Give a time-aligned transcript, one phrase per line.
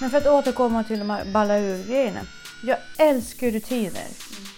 [0.00, 2.20] Men för att återkomma till de här balla ur-grejerna.
[2.64, 4.06] Jag älskar rutiner.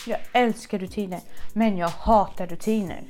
[0.07, 1.21] Jag älskar rutiner.
[1.53, 3.04] Men jag hatar rutiner.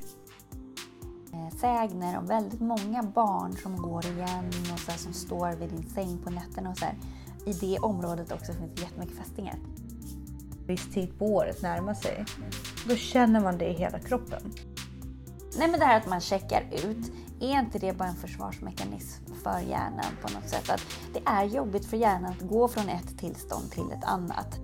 [1.33, 5.69] Eh, sägner om väldigt många barn som går igen och så här, som står vid
[5.69, 6.95] din säng på nätterna och så här.
[7.47, 9.57] I det området också finns det jättemycket fästingar.
[10.67, 12.25] Viss tid på året närmar sig.
[12.89, 14.53] Då känner man det i hela kroppen.
[15.59, 19.61] Nej men det här att man checkar ut, är inte det bara en försvarsmekanism för
[19.61, 20.71] hjärnan på något sätt?
[20.71, 20.83] Att
[21.15, 24.59] det är jobbigt för hjärnan att gå från ett tillstånd till ett annat.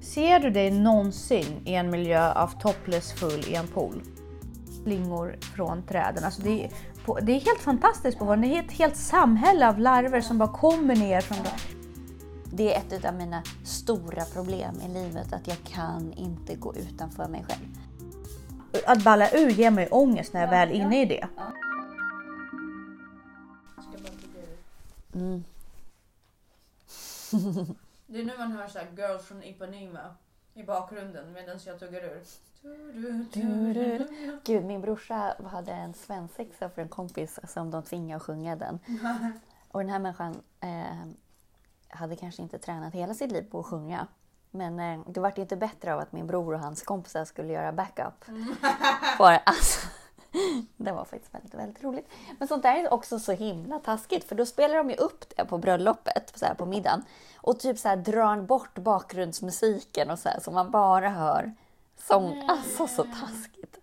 [0.00, 4.02] Ser du dig någonsin i en miljö av topless full i en pool?
[4.84, 6.24] Flingor från träden.
[6.24, 6.70] Alltså det, är,
[7.04, 8.36] på, det är helt fantastiskt på.
[8.36, 11.82] Det är ett helt samhälle av larver som bara kommer ner från det.
[12.56, 17.28] Det är ett av mina stora problem i livet, att jag kan inte gå utanför
[17.28, 17.78] mig själv.
[18.86, 21.28] Att balla ur ger mig ångest när jag väl är inne i det.
[25.14, 25.44] Mm.
[28.06, 30.14] Det är nu man hör så här Girls från Ipanema
[30.54, 32.22] i bakgrunden medan jag tuggar ur.
[34.44, 38.78] Gud, min brorsa hade en svensexa för en kompis som de tvingade att sjunga den.
[39.68, 41.06] Och den här människan eh,
[41.88, 44.06] hade kanske inte tränat hela sitt liv på att sjunga.
[44.50, 47.72] Men eh, det vart inte bättre av att min bror och hans kompisar skulle göra
[47.72, 48.24] backup.
[49.16, 49.88] För alltså,
[50.76, 52.08] det var faktiskt väldigt, väldigt roligt.
[52.38, 55.44] Men sånt där är också så himla taskigt för då spelar de ju upp det
[55.44, 57.04] på bröllopet, så här på middagen.
[57.36, 61.52] Och typ så här drar bort bakgrundsmusiken och så här så man bara hör
[61.98, 62.44] sång.
[62.48, 63.78] Alltså så taskigt.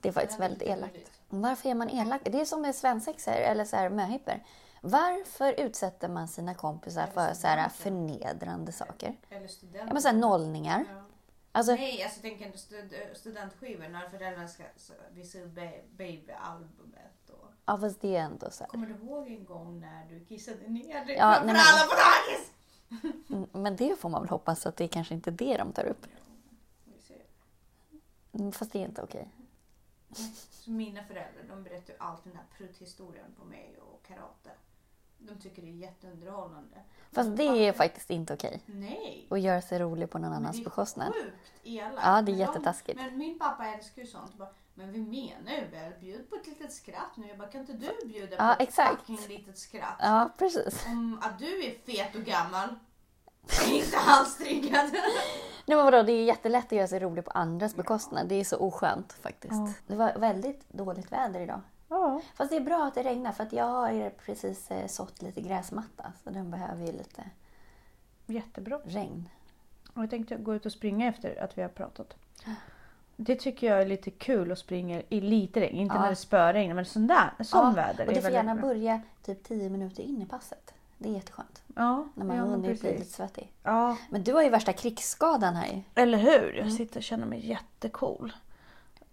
[0.00, 1.10] Det är faktiskt väldigt elakt.
[1.28, 2.20] Varför är man elak?
[2.24, 4.42] Det är som med svensexor eller så här möhippor.
[4.80, 9.16] Varför utsätter man sina kompisar för så här förnedrande saker?
[9.30, 9.86] Eller studenter.
[9.86, 10.84] Ja, men så här nollningar.
[11.54, 14.64] Alltså, Nej, alltså tänk ändå stud, studentskivor när föräldrarna ska
[15.10, 17.30] visa upp ba- babyalbumet.
[17.30, 17.46] Och...
[17.66, 18.68] ja, fast det är ändå så här.
[18.70, 22.48] Kommer du ihåg en gång när du kissade ner dig Ja, framför alla på dagis?
[23.30, 25.72] Mm, Men det får man väl hoppas att det är kanske inte är det de
[25.72, 26.06] tar upp.
[28.32, 29.28] Mm, Fast det är inte okej.
[30.50, 34.50] Så mina föräldrar de berättar ju alltid den här prutthistorien på mig och karate.
[35.28, 36.76] De tycker det är jätteunderhållande.
[37.12, 38.62] Fast det är faktiskt inte okej.
[38.66, 39.26] Nej!
[39.30, 41.12] Att göra sig rolig på någon annans det är bekostnad.
[41.14, 42.02] sjukt elakt.
[42.04, 43.00] Ja, det är jättetaskigt.
[43.00, 44.34] Men min pappa älskar ju sånt.
[44.38, 47.26] Bara, men vi menar ju väl, bjud på ett litet skratt nu.
[47.28, 48.92] Jag bara, kan inte du bjuda Ja, på exakt.
[48.92, 49.96] ett fucking litet skratt?
[49.98, 50.86] Ja, precis.
[50.86, 52.68] Om att du är fet och gammal.
[53.68, 54.90] inte alls triggad.
[55.66, 58.28] Nej, men vadå, det är jättelätt att göra sig rolig på andras bekostnad.
[58.28, 59.52] Det är så oskönt faktiskt.
[59.52, 59.72] Ja.
[59.86, 61.60] Det var väldigt dåligt väder idag.
[61.92, 62.20] Ja.
[62.34, 65.40] Fast det är bra att det regnar för att jag har precis eh, sått lite
[65.40, 66.12] gräsmatta.
[66.24, 67.24] Så den behöver ju lite
[68.26, 68.78] Jättebra.
[68.84, 69.28] regn.
[69.94, 72.14] Och jag tänkte gå ut och springa efter att vi har pratat.
[73.16, 75.76] Det tycker jag är lite kul att springa i lite regn.
[75.76, 76.00] Inte Ja.
[76.00, 78.62] när det spöregnar men sån där, sån Ja, väder Och det får gärna bra.
[78.62, 80.74] börja typ 10 minuter in i passet.
[80.98, 81.62] Det är jätteskönt.
[81.76, 83.52] Ja, När man ja, hunnit bli lite svettig.
[83.62, 86.54] Ja, Men du har ju värsta krigsskadan här eller hur?
[86.54, 86.64] Mm.
[86.68, 88.32] Jag sitter och känner mig jättecool.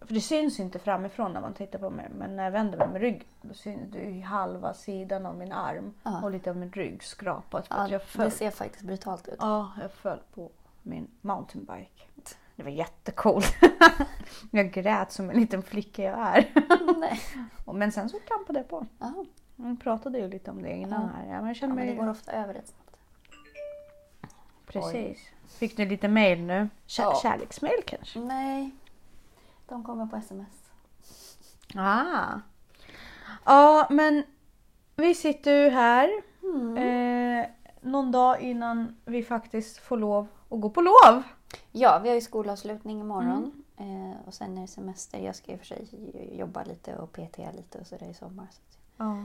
[0.02, 2.08] För det syns inte framifrån när man tittar på mig.
[2.16, 5.52] Men när jag vänder mig med rygg då syns det ju halva sidan av min
[5.52, 6.22] arm Ja.
[6.24, 7.68] och lite av min rygg skrapat.
[7.68, 8.32] För Ja, jag det föll.
[8.32, 9.36] ser faktiskt brutalt ut.
[9.40, 10.50] Ja, jag föll på
[10.84, 12.04] min mountainbike.
[12.56, 13.42] Det var jättecool.
[14.52, 16.52] jag grät som en liten flicka jag är.
[17.00, 17.20] Nej.
[17.74, 18.86] Men sen så trampade jag på.
[19.00, 21.08] Ja, Vi pratade ju lite om det innan Ja.
[21.16, 21.24] här.
[21.24, 22.02] Ja, men jag ja, känner men det mig...
[22.04, 22.98] går ofta över rätt snabbt.
[24.66, 25.20] Precis.
[25.48, 26.70] Fick du lite mail nu?
[26.88, 27.20] Kär- Ja.
[27.24, 28.20] Kärleksmail kanske?
[28.20, 28.72] Nej,
[29.70, 30.70] de kommer på sms.
[31.76, 32.40] Ah.
[33.46, 34.24] Ja, men
[34.96, 36.10] vi sitter ju här
[36.44, 36.78] Mm.
[36.78, 37.46] eh,
[37.82, 41.24] någon dag innan vi faktiskt får lov att gå på lov.
[41.72, 43.62] Ja, vi har ju skolavslutning imorgon.
[43.78, 44.12] Mm.
[44.12, 45.20] Eh, och sen är det semester.
[45.20, 45.88] Jag ska i och för sig
[46.40, 48.48] jobba lite och PT lite och sådär i sommar.
[48.52, 48.60] Så.
[48.98, 49.18] Ja.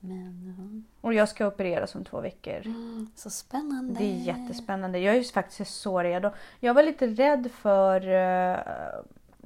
[0.00, 2.60] Men Och jag ska opereras om två veckor.
[2.64, 3.94] ja, så spännande.
[3.98, 4.98] Det är jättespännande.
[4.98, 6.30] Jag är ju faktiskt så redo.
[6.60, 8.58] Jag var lite rädd för eh,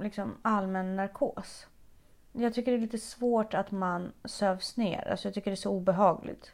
[0.01, 1.67] liksom allmän narkos.
[2.31, 5.07] Jag tycker det är lite svårt att man sövs ner.
[5.11, 6.51] Alltså jag tycker det är så obehagligt.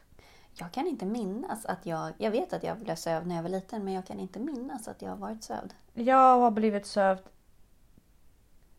[0.54, 2.12] Jag kan inte minnas att jag...
[2.18, 4.88] Jag vet att jag blev sövd när jag var liten men jag kan inte minnas
[4.88, 5.74] att jag har varit sövd.
[5.94, 7.22] Jag har blivit sövd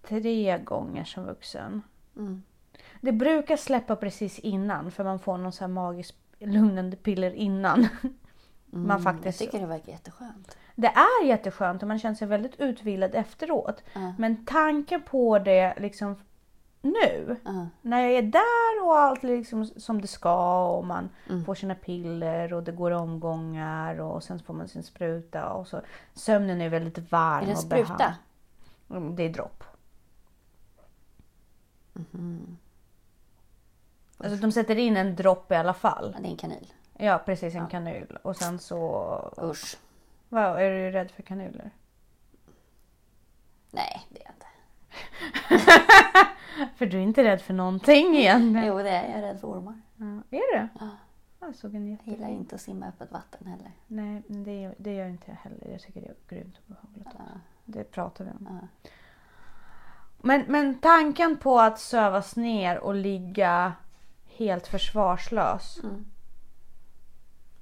[0.02, 1.82] tre gånger som vuxen.
[2.16, 2.44] Mm.
[3.02, 7.88] Det brukar släppa precis innan för man får någon sån här magisk lugnande piller innan.
[8.66, 9.42] Man faktiskt...
[9.42, 10.58] Jag tycker det verkar jätteskönt.
[10.80, 13.84] Det är jätteskönt och man känner sig väldigt utvilad efteråt.
[13.94, 14.14] Ja.
[14.18, 16.16] Men tanken på det liksom
[16.82, 17.68] nu, Ja.
[17.82, 21.46] när jag är där och allt liksom som det ska och man Mm.
[21.46, 25.82] får sina piller och det går omgångar och sen får man sin spruta och så
[26.14, 28.16] sömnen är väldigt varm Är det en spruta?
[28.90, 29.64] Mm, Det är dropp.
[31.94, 32.58] Mhm.
[34.18, 36.12] Alltså de sätter in en dropp i alla fall.
[36.16, 36.74] Ja, det är en kanyl.
[36.98, 37.68] Ja precis, en Ja.
[37.68, 38.20] kanul.
[38.24, 39.34] Och sen så...
[39.42, 39.78] Usch.
[40.30, 41.72] Vad, är du rädd för kanuler?
[43.72, 44.46] Nej, det är jag inte.
[46.78, 48.68] För du är inte rädd för någonting egentligen?
[48.68, 49.10] Jo, det är jag.
[49.12, 49.82] Jag är rädd för ormar.
[49.96, 50.06] Ja.
[50.38, 50.68] Är du?
[50.80, 50.90] Ja.
[51.40, 53.72] Jag såg en Jag gillar inte att simma i öppet vatten heller.
[53.88, 55.72] Nej, det, det gör inte jag heller.
[55.72, 57.06] Jag tycker det är grymt obehagligt.
[57.08, 57.18] också.
[57.20, 58.48] Ja, Det pratar vi om.
[58.62, 58.90] ja.
[60.22, 63.74] Men, men tanken på att sövas ner och ligga
[64.26, 65.80] helt försvarslös.
[65.84, 66.06] Mm.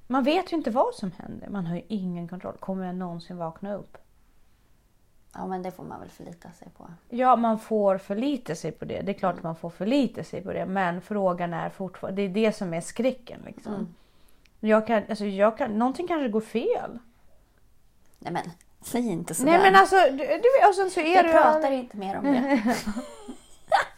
[0.07, 1.49] Man vet ju inte vad som händer.
[1.49, 2.57] Man har ju ingen kontroll.
[2.59, 3.97] Kommer jag någonsin vakna upp?
[5.35, 6.87] ja, men det får man väl förlita sig på.
[7.09, 9.01] Ja, man får förlita sig på det.
[9.01, 10.65] Det är klart man får förlita sig på det.
[10.65, 12.21] Men frågan är fortfarande...
[12.21, 13.41] Det är det som är skräcken.
[13.45, 13.73] Liksom.
[13.73, 13.95] Mm.
[14.59, 16.99] Jag kan, alltså jag kan, någonting kanske går fel.
[18.19, 19.51] Nej, men säg inte sådär.
[19.51, 21.33] Nej men alltså, du, du, och sen så är Vi du...
[21.33, 22.75] pratar inte mer om det.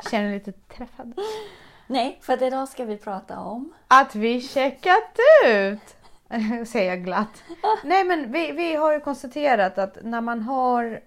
[0.12, 1.14] Känner lite träffad.
[1.88, 3.74] Nej, för att idag ska vi prata om...
[3.88, 5.97] Att vi checkat ut!
[6.66, 7.44] Säger jag glatt.
[7.84, 11.02] Nej men vi, vi har ju konstaterat att när man har...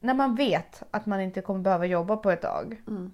[0.00, 2.82] När man vet att man inte kommer behöva jobba på ett tag.
[2.86, 3.12] Mm.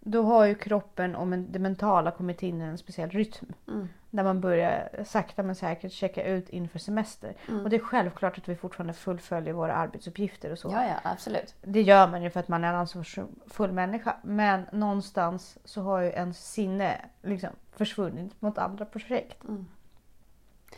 [0.00, 3.52] Då har ju kroppen och det mentala kommit in i en speciell rytm.
[3.68, 3.88] Mm.
[4.10, 7.36] Där man börjar sakta men säkert checka ut inför semester.
[7.48, 7.64] Mm.
[7.64, 10.68] Och det är självklart att vi fortfarande fullföljer våra arbetsuppgifter och så.
[10.68, 11.54] Ja, ja, absolut.
[11.62, 14.16] Det gör man ju för att man är en ansvarsfull människa.
[14.22, 19.66] Men någonstans så har ju ens sinne liksom försvunnit mot andra projekt Mm.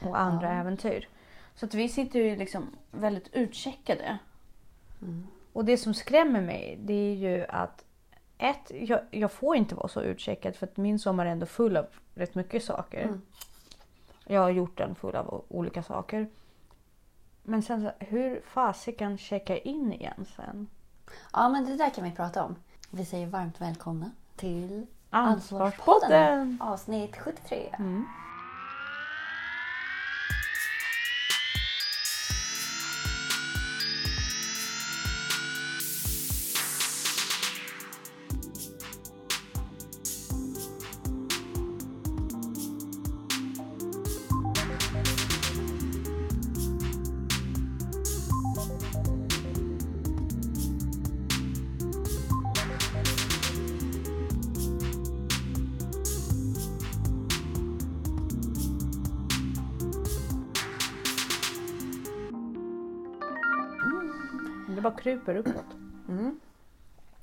[0.01, 0.61] Och andra Ja.
[0.61, 1.09] äventyr.
[1.55, 4.19] Så att vi sitter ju liksom väldigt utcheckade.
[5.03, 5.27] Mm.
[5.53, 7.85] Och det som skrämmer mig det är ju att
[8.39, 11.77] ett, jag, jag får inte vara så utcheckad för att min sommar är ändå full
[11.77, 13.03] av rätt mycket saker.
[13.03, 13.23] Mm.
[14.27, 16.29] Jag har gjort den full av olika saker.
[17.43, 20.69] Men sen så, hur fasiken checka in igen sen?
[21.33, 22.57] Ja, men det där kan vi prata om.
[22.91, 26.59] Vi säger varmt välkomna till Ansvarspodden!
[26.61, 27.75] avsnitt 73.
[27.79, 28.05] Mm.
[64.83, 65.73] Det bara kryper uppåt.
[66.09, 66.41] Mm.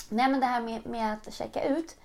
[0.09, 1.95] Nej, men det här med, med att checka ut.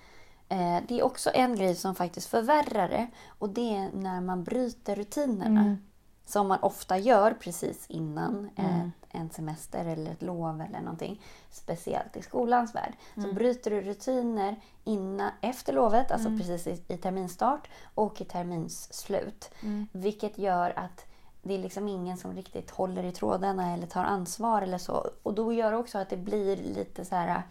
[0.49, 3.07] Eh, det är också en grej som faktiskt förvärrar det.
[3.39, 5.61] Och det är när man bryter rutinerna.
[5.61, 5.77] Mm.
[6.25, 8.91] Som man ofta gör precis innan eh, Mm.
[9.09, 11.21] en semester eller ett lov eller någonting.
[11.49, 12.93] Speciellt i skolans värld.
[13.15, 13.35] Så Mm.
[13.35, 16.39] bryter du rutiner innan, efter lovet, alltså Mm.
[16.39, 19.51] precis i, i terminstart och i terminsslut.
[19.63, 19.87] Mm.
[19.91, 21.05] Vilket gör att
[21.47, 25.07] det är liksom ingen som riktigt håller i trådarna eller tar ansvar eller så.
[25.23, 27.41] Och då gör det också att det blir lite så här...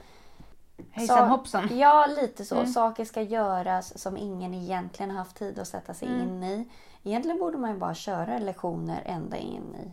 [0.91, 1.79] Hejsan Sa- hoppsan.
[1.79, 2.55] Ja, lite så.
[2.55, 2.67] Mm.
[2.67, 6.21] Saker ska göras som ingen egentligen har haft tid att sätta sig Mm.
[6.21, 6.69] in i.
[7.03, 9.93] Egentligen borde man ju bara köra lektioner ända in i...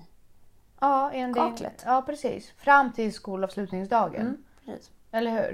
[0.79, 1.83] Ja, en del, Kaklet.
[1.85, 2.49] ja precis.
[2.51, 4.21] Fram till skolavslutningsdagen.
[4.21, 4.91] Mm, precis.
[5.11, 5.51] Eller hur?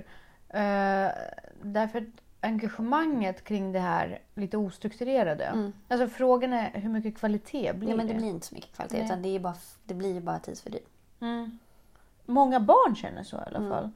[0.53, 1.11] Uh,
[1.63, 2.11] därför
[2.42, 5.44] engagemanget kring det här lite ostrukturerade.
[5.45, 5.73] Mm.
[5.88, 8.18] Alltså frågan är hur mycket kvalitet blir Nej, men det det?
[8.19, 8.97] blir inte så mycket kvalitet.
[8.97, 9.06] Nej.
[9.06, 10.81] Utan det, är bara, det blir ju bara tidsfördriv.
[11.19, 11.59] Mm.
[12.26, 13.69] Många barn känner så i alla Mm.
[13.69, 13.90] fall.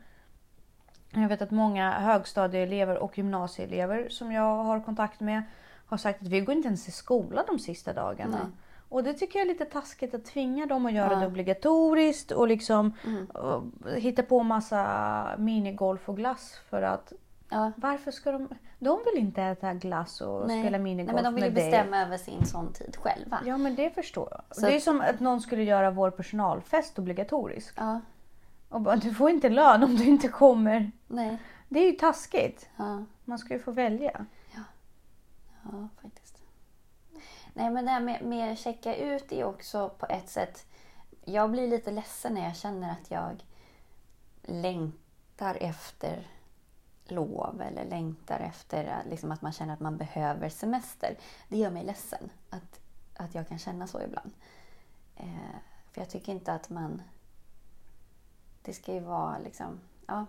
[1.14, 5.44] Jag vet att många högstadieelever och gymnasieelever som jag har kontakt med
[5.86, 8.38] har sagt att vi går inte ens i skolan de sista dagarna.
[8.38, 8.52] Nej.
[8.90, 11.20] Och det tycker jag är lite taskigt att tvinga dem att göra Ja.
[11.20, 13.26] det obligatoriskt och liksom Mm.
[13.26, 13.64] och
[13.96, 17.14] hitta på massa minigolf och glass för att
[17.52, 17.72] Ja.
[17.76, 18.50] varför ska de...
[18.80, 20.62] De vill inte äta glass och Nej.
[20.62, 21.72] spela Nej, minigolf men de vill ju med dig.
[21.72, 23.42] bestämma över sin sån tid själva.
[23.46, 24.42] Ja men det förstår jag.
[24.58, 27.74] Så- Det är som att någon skulle göra vår personalfest obligatorisk.
[27.78, 28.00] Ja,
[28.70, 30.92] Och bara, du får inte lön om du inte kommer.
[31.08, 31.38] nej.
[31.70, 32.70] Det är ju taskigt.
[32.78, 33.04] Ja.
[33.26, 34.26] Man ska ju få välja.
[35.64, 36.38] Ja, faktiskt.
[37.54, 40.66] Nej, men det här med, med checka ut är också på ett sätt...
[41.26, 43.44] Jag blir lite ledsen när jag känner att jag
[44.44, 46.28] längtar efter
[47.12, 51.18] lov eller längtar efter eh, liksom, att man känner att man behöver semester.
[51.50, 52.80] Det gör mig ledsen att,
[53.16, 54.32] att jag kan känna så ibland.
[55.16, 55.56] Eh,
[55.92, 57.02] för jag tycker inte att man...
[58.62, 59.80] Det ska ju vara liksom...
[60.08, 60.26] Ja,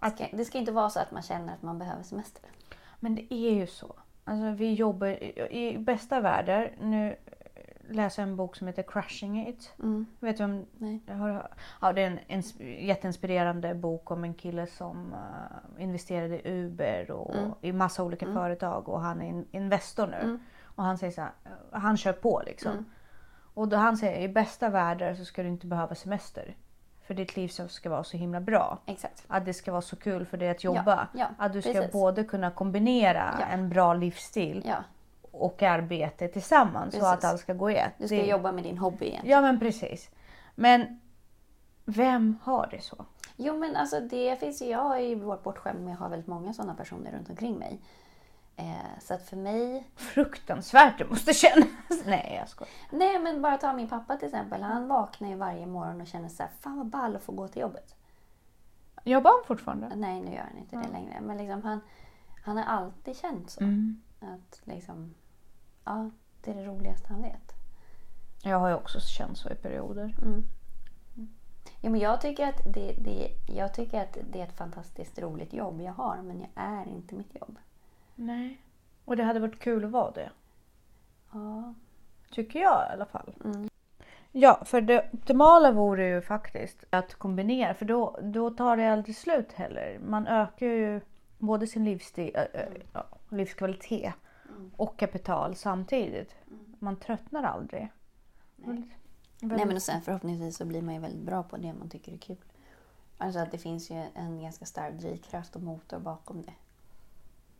[0.00, 2.50] det ska, det ska inte vara så att man känner att man behöver semester.
[3.00, 3.94] men det är ju så.
[4.24, 6.74] Alltså vi jobbar i, i bästa världar.
[6.80, 7.16] Nu
[7.90, 9.72] läsa en bok som heter Crushing It.
[9.78, 10.06] Mm.
[10.20, 11.00] Vet du om Nej.
[11.08, 11.48] har,
[11.80, 17.10] ja, det är en ins- jätteinspirerande bok om en kille som eh, investerade i Uber
[17.10, 17.50] och Mm.
[17.60, 18.36] i massa olika Mm.
[18.36, 20.16] företag och han är in, investor nu.
[20.22, 20.38] Mm.
[20.64, 22.72] Och han säger så här, eh, han kör på liksom.
[22.72, 22.84] Mm.
[23.54, 26.56] Och då han säger i bästa världar så ska du inte behöva semester.
[27.06, 28.78] För ditt liv ska vara så himla bra.
[28.86, 29.24] Exakt.
[29.28, 31.08] Att det ska vara så kul för dig att jobba.
[31.14, 31.92] ja, att du ska precis.
[31.92, 33.46] både kunna kombinera Ja.
[33.46, 34.76] en bra livsstil Ja,
[35.40, 37.12] och arbete tillsammans så Precis.
[37.14, 37.92] att allt ska gå i ett.
[37.98, 39.22] du ska Det- jobba med din hobby igen.
[39.26, 40.10] Ja men precis.
[40.54, 41.00] Men
[41.84, 43.04] vem har det så?
[43.36, 46.26] Jo men alltså det finns ju, jag är ju vårt bortskämd med att ha väldigt
[46.28, 47.80] många sådana personer runt omkring mig.
[48.56, 51.68] Eh, så att för mig, Fruktansvärt det måste kännas.
[52.06, 52.70] Nej jag skojar.
[52.90, 54.62] nej men bara ta min pappa till exempel.
[54.62, 57.48] Han vaknar ju varje morgon och känner så här, fan vad ball att få gå
[57.48, 57.94] till jobbet.
[59.04, 59.92] Jobbar han fortfarande?
[59.96, 61.20] Nej nu gör han inte det längre.
[61.20, 61.80] Men liksom han,
[62.44, 63.60] han har alltid känt så.
[63.64, 64.00] Mm.
[64.20, 65.14] Att liksom,
[65.84, 66.10] ja
[66.40, 67.54] det är det roligaste han vet.
[68.42, 70.14] Jag har ju också känt så i perioder.
[70.22, 70.44] Mm.
[71.80, 75.52] Ja, men jag, tycker att det, det, jag tycker att det är ett fantastiskt roligt
[75.52, 77.58] jobb jag har, men jag är inte mitt jobb.
[78.14, 78.60] Nej.
[79.04, 80.30] Och det hade varit kul att vara det.
[81.32, 81.74] Ja.
[82.30, 83.32] Tycker jag i alla fall.
[83.44, 83.68] Mm.
[84.32, 89.16] Ja, för det optimala vore ju faktiskt att kombinera för då, då tar det aldrig
[89.16, 89.98] slut heller.
[90.06, 91.00] Man ökar ju
[91.38, 93.06] både sin livsstil, äh, äh, ja,
[94.60, 96.34] livskvalitet och kapital samtidigt.
[96.78, 97.88] Man tröttnar aldrig.
[98.56, 98.96] Nej.
[99.42, 102.12] Nej, men och sen förhoppningsvis så blir man ju väldigt bra på det man tycker
[102.12, 102.36] är kul.
[103.18, 106.52] Alltså att det finns ju en ganska stark drivkraft och motor bakom det.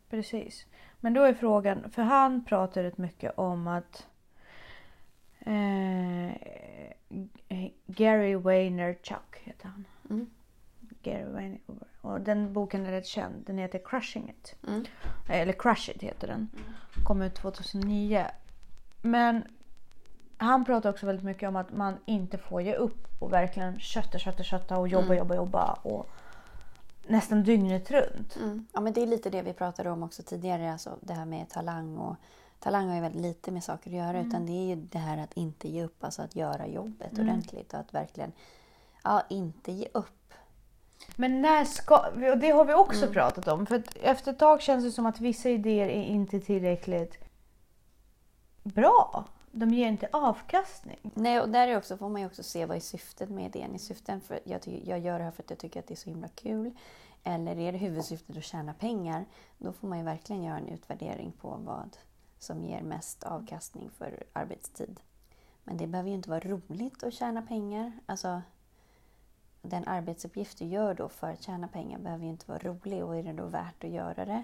[0.09, 0.65] Precis.
[0.99, 4.07] Men då är frågan, för han pratar rätt mycket om att
[5.39, 6.31] eh,
[7.85, 9.85] Gary Vaynerchuk heter han.
[10.09, 10.29] Mm.
[11.03, 11.59] Gary Vayner,
[12.01, 13.43] och den boken är rätt känd.
[13.45, 14.55] Den heter Crushing It.
[14.67, 14.85] Mm.
[15.29, 16.49] Eller Crush It heter den.
[17.03, 18.25] Kom ut 2009.
[19.01, 19.43] Men
[20.37, 24.19] han pratar också väldigt mycket om att man inte får ge upp och verkligen kötta,
[24.19, 25.17] kötta, kötta och jobba, Mm.
[25.17, 25.73] jobba, jobba.
[25.73, 26.09] Och
[27.07, 28.35] nästan dygnet runt.
[28.35, 28.65] Mm.
[28.73, 31.49] Ja, men det är lite det vi pratade om också tidigare, alltså det här med
[31.49, 31.97] talang.
[31.97, 32.15] Och,
[32.59, 35.17] talang har ju väldigt lite med saker att göra, utan det är ju det här
[35.17, 38.31] att inte ge upp, alltså att göra jobbet ordentligt och att verkligen,
[39.03, 40.07] ja, inte ge upp.
[41.15, 41.97] Men när ska,
[42.31, 43.13] och det har vi också Mm.
[43.13, 43.65] pratat om.
[43.65, 47.17] För efter ett tag känns det som att vissa idéer är inte tillräckligt
[48.63, 49.25] bra.
[49.51, 51.11] De ger inte avkastning.
[51.13, 53.73] Nej, och där är också, får man ju också se vad är syftet med idén.
[53.73, 55.95] Är syften för jag, jag gör det här för att jag tycker att det är
[55.95, 56.71] så himla kul.
[57.23, 59.25] Eller är det huvudsyftet att tjäna pengar?
[59.57, 61.97] Då får man ju verkligen göra en utvärdering på vad
[62.39, 64.99] som ger mest avkastning för arbetstid.
[65.63, 67.91] Men det behöver ju inte vara roligt att tjäna pengar.
[68.05, 68.41] Alltså,
[69.61, 73.15] den arbetsuppgift du gör då för att tjäna pengar behöver ju inte vara rolig och
[73.15, 74.43] är det då värt att göra det?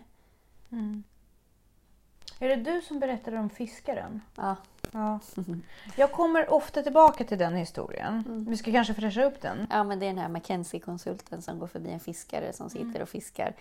[2.40, 4.22] Är det du som berättade om fiskaren?
[4.36, 4.56] Ja.
[4.92, 5.20] Ja.
[5.96, 8.24] Jag kommer ofta tillbaka till den historien.
[8.28, 8.46] Mm.
[8.46, 9.68] Vi ska kanske fräscha upp den.
[9.70, 13.10] Ja, men det är den här McKenzie-konsulten som går förbi en fiskare som sitter och
[13.10, 13.56] fiskar.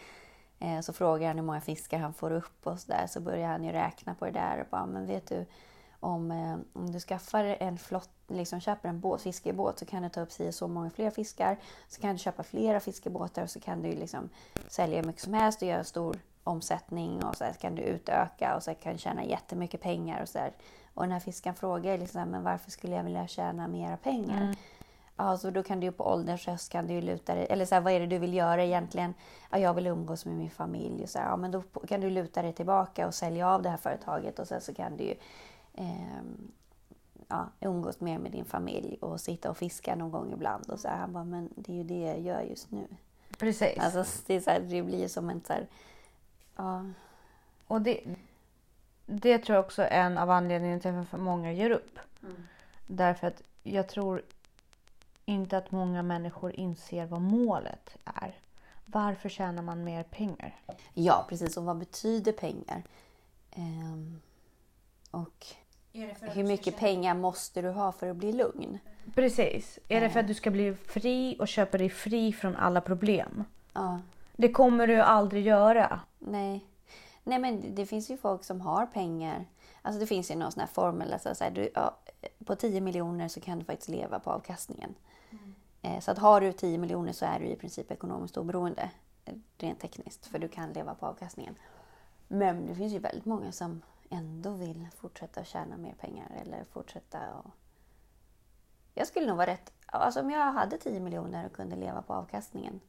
[0.58, 3.06] Eh, så frågar han hur många fiskar han får upp och så där.
[3.06, 5.46] Så börjar han ju räkna på det där och bara, men vet du,
[6.00, 10.08] om, eh, om du skaffar en flott, liksom köper en båt, fiskebåt så kan du
[10.08, 11.56] ta upp sig så många fler fiskar.
[11.88, 14.28] Så kan du köpa flera fiskebåtar och så kan du liksom
[14.68, 18.62] sälja hur mycket som helst och göra stor omsättning och så kan du utöka och
[18.62, 20.52] så kan du tjäna jättemycket pengar och så här.
[20.94, 24.56] Och den här fiskaren frågar liksom, men varför skulle jag vilja tjäna mera pengar?
[25.16, 27.82] Ja, så då kan du på ålderns höst kan du luta dig, eller så här,
[27.82, 29.14] vad är det du vill göra egentligen?
[29.50, 32.10] Ja, jag vill umgås med min familj och så här, ja men då kan du
[32.10, 35.14] luta dig tillbaka och sälja av det här företaget och sen så kan du
[35.76, 36.52] ehm,
[37.28, 40.88] ja, umgås mer med din familj och sitta och fiska någon gång ibland och så
[40.88, 40.97] här.
[40.97, 42.87] Han bara, men det är ju det jag gör just nu.
[43.38, 43.78] Precis.
[43.78, 45.66] Alltså det, så här, det blir som en så här,
[46.56, 46.85] ja,
[47.66, 48.00] Och det,
[49.06, 51.99] det tror jag också är en av anledningarna till varför många ger upp.
[52.87, 54.23] Därför att jag tror
[55.25, 58.40] inte att många människor inser vad målet är.
[58.85, 60.61] Varför tjänar man mer pengar?
[60.95, 61.56] ja precis.
[61.56, 62.83] Och vad betyder pengar?
[63.50, 64.21] Ehm,
[65.11, 65.47] och
[66.20, 68.78] hur mycket pengar måste du ha för att bli lugn?
[69.14, 69.78] Precis.
[69.88, 73.44] Är det för att du ska bli fri och köpa dig fri från alla problem?
[73.72, 74.00] Ja.
[74.36, 76.00] Det kommer du aldrig göra.
[76.18, 76.64] Nej.
[77.24, 79.44] Nej, men det- finns ju folk som har pengar.
[79.82, 81.12] Alltså det finns ju någon sån här formel.
[81.12, 81.96] Alltså så här, du, ja,
[82.44, 84.94] på 10 miljoner så kan du faktiskt leva på avkastningen.
[85.82, 88.90] Eh, Så att har du 10 miljoner så är du i princip ekonomiskt oberoende.
[89.24, 90.26] eh, Rent tekniskt.
[90.26, 91.54] För du kan leva på avkastningen.
[92.28, 96.32] Men det finns ju väldigt många som ändå vill fortsätta att tjäna mer pengar.
[96.40, 97.50] Eller fortsätta och...
[98.94, 99.72] Jag skulle nog vara rätt...
[99.86, 102.80] Alltså om jag hade 10 miljoner och kunde leva på avkastningen.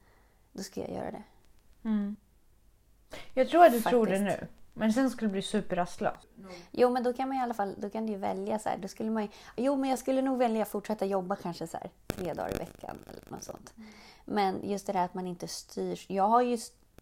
[0.54, 1.24] Då skulle jag göra det.
[3.34, 4.42] Jag tror att du tror det Faktiskt.
[4.42, 4.48] nu.
[4.74, 6.18] Men sen skulle du bli superrastlös.
[6.72, 8.78] Jo, men då kan man i alla fall då kan du ju välja så här.
[8.78, 11.78] Då skulle man ju, jo, men jag skulle nog välja att fortsätta jobba kanske så
[11.78, 13.74] här tre dagar i veckan eller något sånt.
[14.26, 16.10] Men just det där att man inte styrs.
[16.10, 16.58] Jag har ju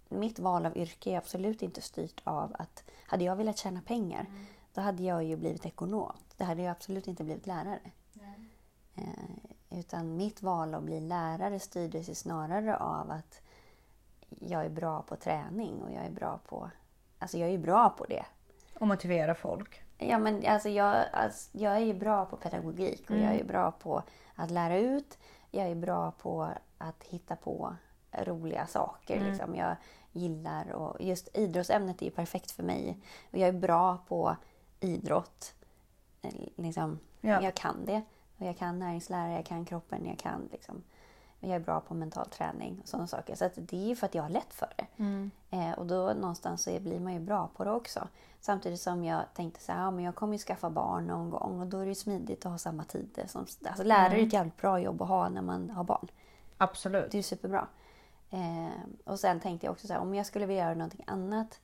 [0.10, 4.26] mitt val av yrke är absolut inte styrt av att hade jag velat tjäna pengar
[4.74, 6.16] då hade jag ju blivit ekonom.
[6.38, 7.80] Det hade jag absolut inte blivit lärare.
[8.96, 13.42] Eh, utan mitt val att bli lärare styrdes ju snarare av att
[14.30, 16.70] jag är bra på träning och jag är bra på...
[17.20, 18.26] Alltså jag är bra på det.
[18.80, 19.82] Och motivera folk.
[19.98, 23.72] Ja, men alltså jag, alltså jag är ju bra på pedagogik och jag är bra
[23.72, 24.04] på
[24.36, 25.18] att lära ut.
[25.52, 27.76] Jag är bra på att hitta på
[28.24, 29.18] roliga saker.
[29.18, 29.28] Mm.
[29.28, 29.56] Liksom.
[29.56, 29.76] Jag
[30.12, 32.98] gillar och just idrottsämnet är ju perfekt för mig.
[33.32, 34.36] Och jag är bra på
[34.80, 35.54] idrott.
[36.22, 37.42] Eh, Liksom, Ja.
[37.42, 38.02] Jag kan det.
[38.38, 40.84] Och jag kan näringslära, jag kan kroppen, jag kan liksom.
[41.40, 43.36] Jag är bra på mental träning och sådana saker.
[43.36, 44.88] Så det är ju för att jag har lätt för det.
[44.98, 45.32] Mm.
[45.50, 48.08] Eh, och då någonstans så blir man ju bra på det också.
[48.40, 51.60] Samtidigt som jag tänkte så här, ja, men jag kommer ju skaffa barn någon gång
[51.60, 53.28] och då är det smidigt att ha samma tider.
[53.28, 56.08] Som, alltså lärare är ett jävligt bra jobb att ha när man har barn.
[56.58, 57.12] Absolut.
[57.12, 57.68] Det är ju superbra.
[58.30, 61.60] Eh, och sen tänkte jag också så här, om jag skulle vilja göra någonting annat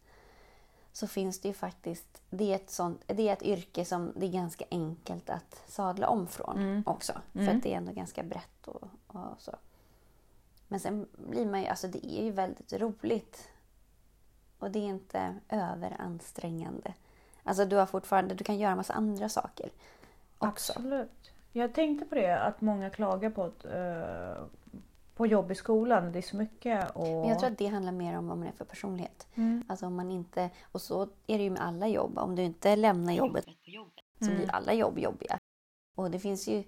[0.92, 4.26] så finns det ju faktiskt, det är ett, sånt, det är ett yrke som det
[4.26, 7.14] är ganska enkelt att sadla om från också.
[7.34, 9.56] För att det är ändå ganska brett och, och så.
[10.68, 13.50] Men sen blir man ju, alltså det är ju väldigt roligt.
[14.60, 16.94] Och det är inte överansträngande.
[17.44, 19.70] Alltså du har fortfarande, du kan göra massa andra saker
[20.38, 20.74] också.
[20.74, 21.32] Absolut.
[21.52, 24.44] Jag tänkte på det att många klagar på, att, eh,
[25.16, 26.12] på jobb i skolan.
[26.12, 26.92] Det är så mycket.
[26.92, 27.08] Och...
[27.08, 29.28] Men jag tror att det handlar mer om vad man är för personlighet.
[29.36, 29.64] Mm.
[29.70, 32.18] Alltså om man inte, och så är det ju med alla jobb.
[32.18, 33.46] Om du inte lämnar jobbet
[34.20, 34.38] så Mm.
[34.38, 35.38] blir alla jobb jobbiga.
[35.98, 36.64] Och det finns ju,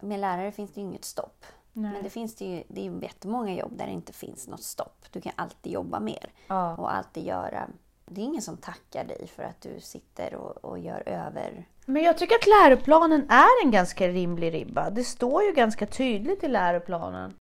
[0.00, 1.44] med lärare finns det ju inget stopp.
[1.72, 1.92] Nej.
[1.92, 4.62] Men det finns det ju, det är ju jättemånga jobb där det inte finns något
[4.62, 5.04] stopp.
[5.10, 6.76] Du kan alltid jobba mer ja.
[6.76, 7.68] och alltid göra.
[8.06, 11.68] Det är ingen som tackar dig för att du sitter och, och gör över.
[11.86, 14.90] Men jag tycker att läroplanen är en ganska rimlig ribba.
[14.90, 17.34] Det står ju ganska tydligt i läroplanen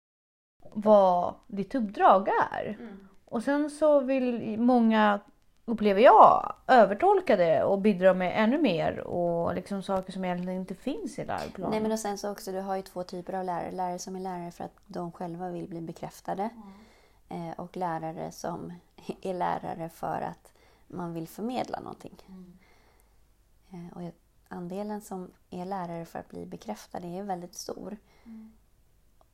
[0.74, 2.78] vad ditt uppdrag är.
[3.24, 5.20] Och sen så vill många,
[5.64, 10.74] upplever jag, övertolka det och bidra med ännu mer och liksom saker som egentligen inte
[10.74, 11.70] finns i läroplanen.
[11.70, 13.70] Nej men och sen så också, du har ju två typer av lärare.
[13.70, 16.50] Lärare som är lärare för att de själva vill bli bekräftade.
[17.28, 18.72] Eh, och lärare som
[19.22, 20.52] är lärare för att
[20.86, 22.16] man vill förmedla någonting.
[23.70, 24.12] Eh, och
[24.48, 27.96] andelen som är lärare för att bli bekräftade är väldigt stor.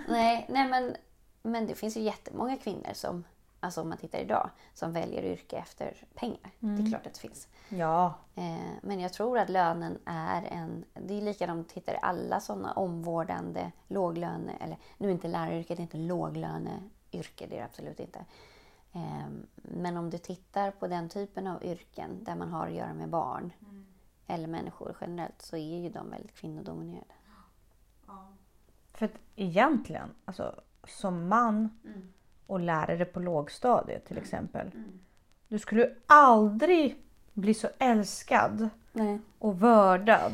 [0.08, 0.96] Nej, nej men,
[1.42, 3.24] men det finns ju jättemånga kvinnor som,
[3.66, 6.50] alltså om man tittar idag, som väljer yrke efter pengar.
[6.58, 7.48] Det är klart att det finns.
[7.68, 8.14] Ja.
[8.34, 10.84] Eh, men jag tror att lönen är en...
[10.94, 14.52] Det är likadant, tittar i alla sådana omvårdande låglöne...
[14.60, 18.18] Eller nu är inte läraryrket inte låglöneyrke, det är det absolut inte.
[18.92, 22.94] Eh, men om du tittar på den typen av yrken där man har att göra
[22.94, 23.52] med barn
[24.26, 27.14] eller människor generellt så är ju de väldigt kvinnodominerade.
[28.92, 31.78] För att egentligen, alltså som man
[32.46, 34.70] och lärare på lågstadiet till exempel.
[35.48, 36.96] Du skulle aldrig
[37.32, 39.18] bli så älskad Nej.
[39.38, 40.32] och vördad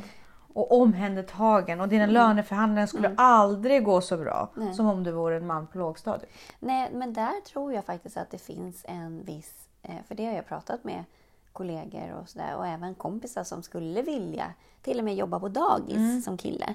[0.55, 4.75] och omhändertagen och dina löneförhandlingar skulle aldrig gå så bra Nej.
[4.75, 6.31] som om du vore en man på lågstadiet.
[6.61, 9.69] Nej, men där tror jag faktiskt att det finns en viss...
[9.83, 11.05] eh, För det har jag pratat med
[11.53, 16.25] kollegor och sådär och även kompisar som skulle vilja till och med jobba på dagis
[16.25, 16.75] som kille.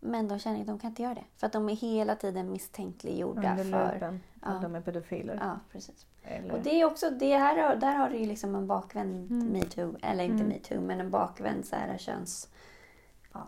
[0.00, 1.24] Men de känner att de kan inte göra det.
[1.36, 3.92] För att de är hela tiden misstänkliggjorda Under för...
[3.94, 4.20] lupen.
[4.40, 4.60] Att Ja.
[4.62, 5.38] de är pedofiler.
[5.42, 6.06] Ja, precis.
[6.22, 6.52] Eller...
[6.54, 9.46] Och det är också, det här, där har du ju liksom en bakvänd Mm.
[9.46, 10.48] metoo, eller inte Mm.
[10.48, 12.48] metoo, men en bakvänd så här köns...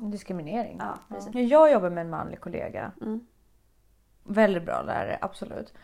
[0.00, 0.76] Diskriminering.
[0.80, 1.34] Ja, precis.
[1.34, 2.92] Jag jobbar med en manlig kollega.
[3.00, 3.26] Mm.
[4.24, 5.74] Väldigt bra lärare, absolut.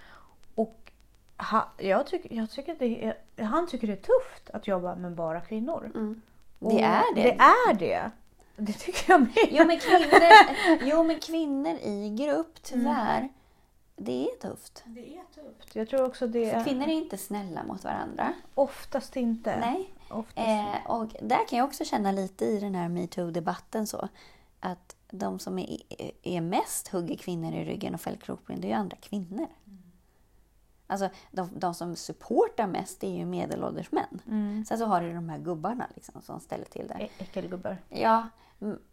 [0.55, 0.93] Och
[1.53, 3.05] ha, jag tycker, jag tycker det
[3.37, 5.91] är, han tycker det är tufft att jobba med bara kvinnor.
[5.95, 6.23] Mm.
[6.59, 7.23] Det är det.
[7.23, 8.11] Det är det.
[8.57, 9.49] Det tycker jag med.
[9.51, 10.23] Jo men, kvinnor,
[10.91, 13.29] jo men kvinnor i grupp, tyvärr,
[13.97, 14.83] det är tufft.
[14.87, 15.77] Det är tufft.
[15.77, 18.33] Jag tror också det För kvinnor är inte snälla mot varandra.
[18.55, 19.57] oftast inte.
[19.61, 19.91] Nej.
[20.11, 20.49] Oftast.
[20.49, 24.09] Eh, och där kan jag också känna lite i den här metoo-debatten så
[24.61, 25.79] att de som är,
[26.23, 29.47] är mest hugger kvinnor i ryggen och fäller krokben, det är ju andra kvinnor.
[30.87, 34.21] Alltså de, de som supportar mest är ju medelålders män.
[34.27, 34.65] Mm.
[34.65, 36.95] Sen så har du de här gubbarna liksom, som ställer till det.
[36.95, 37.77] Ä- Äckelgubbar.
[37.89, 38.29] Ja,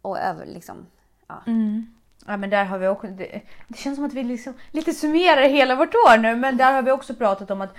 [0.02, 0.86] och över liksom...
[1.28, 1.42] Ja.
[1.48, 1.94] Mm.
[2.28, 5.42] Ja, men där har vi också, det, det känns som att vi liksom lite summerar
[5.50, 7.74] hela vårt år nu, men där har vi också pratat om att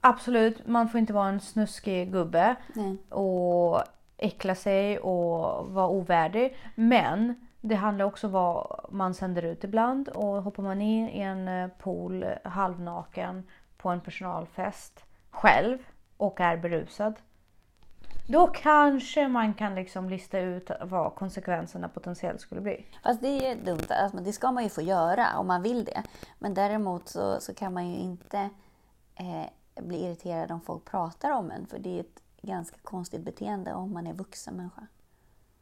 [0.00, 2.96] absolut, man får inte vara en snuskig gubbe Nej.
[3.08, 3.82] och
[4.16, 6.56] äckla sig och vara ovärdig.
[6.74, 11.20] Men det handlar också om vad man sänder ut ibland och hoppar man in i
[11.20, 13.46] en eh, pool halvnaken
[13.76, 15.78] på en personalfest själv
[16.16, 17.14] och är berusad.
[18.28, 22.86] Då kanske man kan liksom lista ut vad konsekvenserna potentiellt skulle bli.
[23.02, 26.02] Fast det är dumt, alltså, det ska man ju få göra om man vill det.
[26.38, 28.50] Men däremot så, så kan man ju inte
[29.14, 31.66] eh, bli irriterad om folk pratar om en.
[31.66, 34.86] För det är ett ganska konstigt beteende om man är vuxen människa.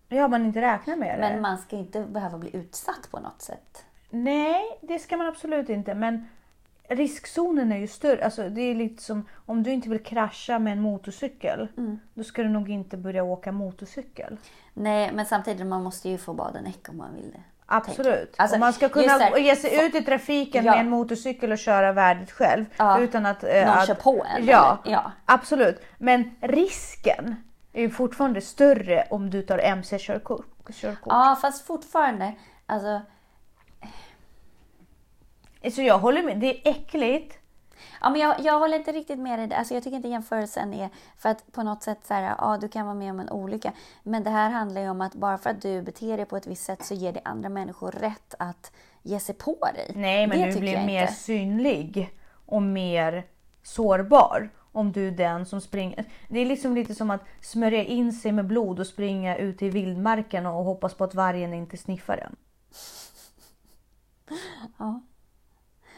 [0.08, 1.20] Ja, man inte räknar med det.
[1.20, 3.84] Men man ska inte behöva bli utsatt på något sätt.
[4.10, 5.94] Nej, det ska man absolut inte.
[5.94, 6.28] Men
[6.88, 8.24] riskzonen är ju större.
[8.24, 11.68] Alltså, det är lite som om du inte vill krascha med en motorcykel.
[11.76, 11.98] Mm.
[12.14, 14.36] Då ska du nog inte börja åka motorcykel.
[14.74, 17.40] Nej, men samtidigt man måste ju få bada näck om man vill det.
[17.70, 18.34] Absolut.
[18.38, 20.72] Alltså, och man ska just kunna där- ge sig ut i trafiken Ja.
[20.72, 22.64] med en motorcykel och köra värdigt själv.
[22.76, 22.98] Ja.
[23.00, 23.44] Utan att...
[23.44, 24.46] eh, Någon att, kör på en.
[24.46, 25.12] Ja, ja.
[25.24, 25.82] absolut.
[25.98, 27.36] Men risken
[27.72, 30.46] är ju fortfarande större om du tar MC-körkort.
[30.72, 31.12] körkort.
[31.12, 32.34] Ja, fast fortfarande.
[32.66, 33.00] Alltså,
[35.70, 36.40] Så jag håller med.
[36.40, 37.38] Det är äckligt.
[38.00, 39.54] Ja, men jag, jag håller inte riktigt med dig.
[39.54, 40.90] Alltså, jag tycker inte jämförelsen är...
[41.16, 43.72] För att på något sätt så här, ja, du kan vara med om en olycka.
[44.02, 46.46] Men det här handlar ju om att bara för att du beter dig på ett
[46.46, 49.92] visst sätt så ger det andra människor rätt att ge sig på dig.
[49.94, 51.14] Nej, men det du blir mer inte.
[51.14, 53.26] synlig och mer
[53.62, 56.04] sårbar om du är den som springer.
[56.28, 59.68] Det är liksom lite som att smörja in sig med blod och springa ut i
[59.70, 62.36] vildmarken och hoppas på att vargen inte sniffar den.
[64.78, 65.00] Ja.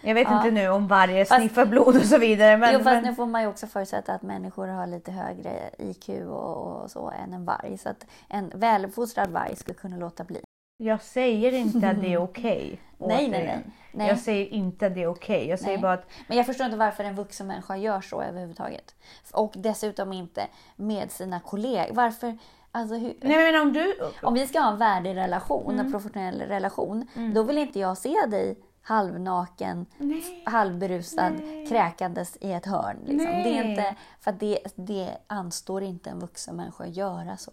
[0.03, 0.37] Jag vet Ja.
[0.37, 2.57] inte nu om Fast- sniffar blod och så vidare.
[2.57, 5.71] Men, jo, fast men, nu får man ju också förutsätta att människor har lite högre
[5.79, 7.79] IQ och, och så än en varg.
[7.79, 10.41] Så att en väluppfostrad varg skulle kunna låta bli.
[10.83, 12.81] Jag säger inte att det är okej.
[12.99, 13.47] Nej, nej, återigen.
[13.65, 13.73] nej.
[13.93, 14.09] nej.
[14.09, 15.49] Jag säger inte att det är okej.
[15.49, 15.83] Jag säger Nej.
[15.83, 18.95] bara att Men jag förstår inte varför en vuxen människa gör så överhuvudtaget.
[19.33, 21.95] Och dessutom inte med sina kollegor.
[21.95, 22.39] Varför?
[22.73, 23.95] Alltså, hur, nej, men om du...
[24.23, 25.87] Om vi ska ha en värdig relation, Mm.
[25.87, 30.43] en professionell relation, då vill inte jag se dig halvnaken, Nej.
[30.47, 31.67] halvberusad, Nej.
[31.67, 32.97] kräkandes i ett hörn.
[33.07, 33.27] Liksom.
[33.31, 33.71] Det, är Nej.
[33.71, 37.51] inte, för det, det anstår inte en vuxen människa att göra så.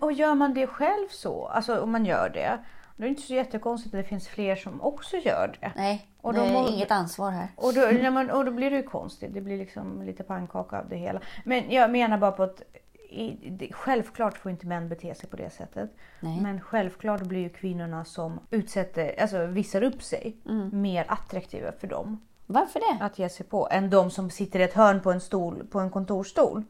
[0.00, 2.58] Och gör man det själv så, alltså om man gör det,
[2.96, 5.72] då är det inte så jättekonstigt att det finns fler som också gör det.
[5.76, 7.48] Nej, Och det de är inget ansvar här.
[7.56, 10.78] Och då, när man, och då blir det ju konstigt, det blir liksom lite pannkaka
[10.78, 11.20] av det hela.
[11.44, 12.62] Men jag menar bara på att
[13.10, 15.90] i, självklart får inte män bete sig på det sättet.
[16.20, 16.40] Nej.
[16.40, 20.82] Men självklart blir ju kvinnorna som utsätter, alltså visar upp sig Mm.
[20.82, 23.04] mer attraktiva för dem Varför det?
[23.04, 25.80] att ge sig på än de som sitter i ett hörn på en stol, på
[25.80, 26.62] en kontorsstol.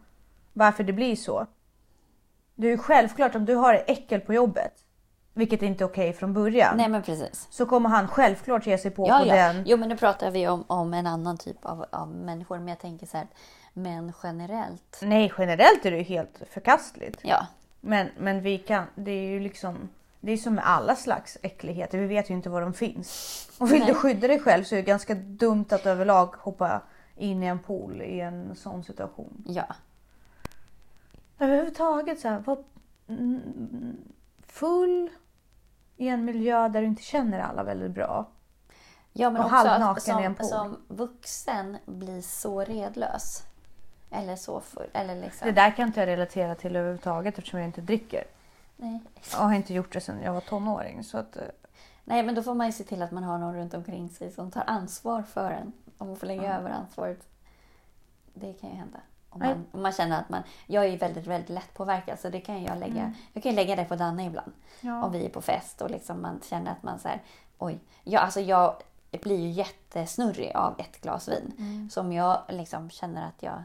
[0.52, 1.46] Varför det blir så?
[2.54, 4.72] Det är ju självklart om du har äckel på jobbet,
[5.34, 7.46] vilket inte är okej från början, Nej men precis.
[7.50, 9.34] så kommer han självklart ge sig på, Ja, på ja.
[9.34, 9.62] den.
[9.66, 12.58] Jo men nu pratar vi om, om en annan typ av, av människor.
[12.58, 13.26] Men jag tänker så här,
[13.72, 14.98] män generellt.
[15.02, 17.20] Nej, generellt är det ju helt förkastligt.
[17.22, 17.46] Ja,
[17.80, 19.88] Men, men vi kan, det är ju liksom,
[20.20, 23.48] det är som med alla slags äckligheter, vi vet ju inte var de finns.
[23.58, 23.88] Och vill Nej.
[23.88, 26.82] du skydda dig själv så är det ganska dumt att överlag hoppa
[27.16, 29.44] in i en pool i en sån situation.
[29.46, 29.66] ja.
[31.38, 32.64] Överhuvudtaget så här, var
[33.08, 33.96] mm,
[34.46, 35.10] full
[35.96, 38.26] i en miljö där du inte känner alla väldigt bra.
[39.12, 40.46] Ja, men Och också halvnaken i en pool.
[40.46, 43.42] som vuxen bli så redlös.
[44.10, 44.86] Eller så full.
[44.92, 45.46] Eller liksom.
[45.46, 48.24] Det där kan inte jag relatera till överhuvudtaget eftersom jag inte dricker.
[48.76, 49.00] Nej.
[49.32, 51.04] Jag har inte gjort det sedan jag var tonåring.
[51.04, 51.42] Så att, eh,
[52.04, 54.30] Nej, men då får man ju se till att man har någon runt omkring sig
[54.32, 55.72] som tar ansvar för en.
[55.98, 56.52] Om man får lägga Ja.
[56.54, 57.28] över ansvaret.
[58.34, 58.98] Det kan ju hända.
[59.34, 60.42] Om man, om man känner att man...
[60.66, 63.00] Jag är väldigt, väldigt lätt påverkad så det kan jag lägga...
[63.00, 63.12] Mm.
[63.32, 64.52] Jag kan ju lägga det på Danne ibland.
[64.80, 65.04] Ja.
[65.04, 67.22] Om vi är på fest och liksom man känner att man så här,
[67.58, 67.78] oj.
[68.04, 68.74] Jag, alltså jag
[69.10, 71.52] blir ju jättesnurrig av ett glas vin.
[71.58, 71.90] Mm.
[71.90, 73.62] Så om jag liksom känner att jag...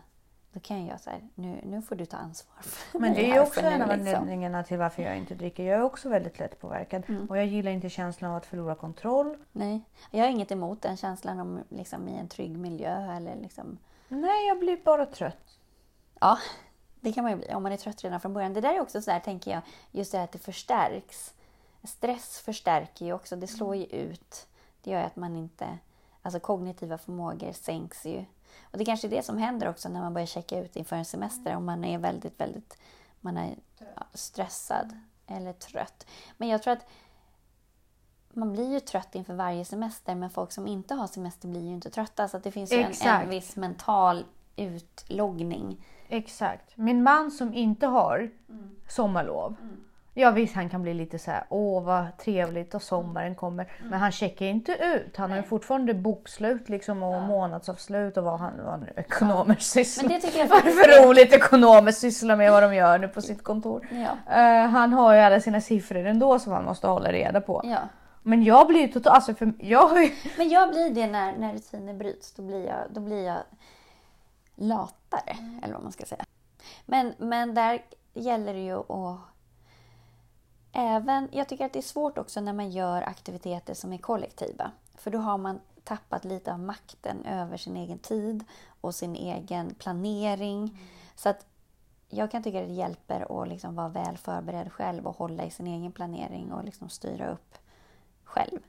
[0.54, 3.40] Då kan jag säga, nu, nu får du ta ansvar för Men det är ju
[3.40, 4.16] också en av liksom.
[4.16, 5.64] anledningarna till varför jag inte dricker.
[5.64, 7.04] Jag är också väldigt lätt påverkad.
[7.08, 7.28] Mm.
[7.30, 9.38] Och jag gillar inte känslan av att förlora kontroll.
[9.52, 13.78] Nej, jag har inget emot den känslan om liksom i en trygg miljö eller liksom...
[14.08, 15.59] Nej, jag blir bara trött.
[16.20, 16.40] Ja,
[17.00, 18.54] det kan man ju bli om man är trött redan från början.
[18.54, 21.34] Det där är också så där, tänker jag, just det här att det förstärks.
[21.84, 24.48] Stress förstärker ju också, det slår ju ut.
[24.84, 25.78] Det gör ju att man inte...
[26.22, 28.26] Alltså kognitiva förmågor sänks ju.
[28.62, 31.06] Och det kanske är det som händer också när man börjar checka ut inför en
[31.06, 31.56] semester.
[31.56, 32.78] Om man är väldigt, väldigt
[33.20, 33.56] man är
[34.14, 36.06] stressad eller trött.
[36.38, 36.86] Men jag tror att
[38.30, 41.74] man blir ju trött inför varje semester men folk som inte har semester blir ju
[41.74, 42.28] inte trötta.
[42.28, 45.86] Så det finns ju en, en viss mental utloggning.
[46.10, 46.78] Exakt.
[46.78, 48.30] Min man som inte har
[48.88, 49.56] sommarlov.
[50.14, 53.72] Ja visst, han kan bli lite så här, åh vad trevligt och sommaren kommer.
[53.90, 55.18] Men han checkar inte ut.
[55.18, 60.04] Han har ju fortfarande bokslut liksom och månadsavslut och vad han vad nu ekonomer sysslar
[60.04, 60.22] Men med.
[60.22, 63.08] det tycker jag Vad är det för roligt ekonomer sysslar med vad de gör nu
[63.08, 63.88] på sitt kontor.
[63.92, 64.36] Ja.
[64.42, 67.62] Eh, han har ju alla sina siffror ändå som han måste hålla reda på.
[67.64, 67.80] ja.
[68.24, 70.10] Men jag blir ju totalt, alltså för jag har.
[70.38, 72.34] Men jag blir det när, när rutiner bryts.
[72.34, 73.38] Då blir jag, då blir jag
[74.60, 76.26] latare, eller vad man ska säga.
[76.86, 79.20] Men, men där gäller det ju att...
[80.72, 84.72] Även, jag tycker att det är svårt också när man gör aktiviteter som är kollektiva.
[84.96, 88.44] För då har man tappat lite av makten över sin egen tid
[88.82, 90.80] och sin egen planering.
[91.16, 91.46] Så att
[92.10, 95.52] jag kan tycka att det hjälper att liksom vara väl förberedd själv och hålla i
[95.52, 97.58] sin egen planering och liksom styra upp
[98.24, 98.60] själv.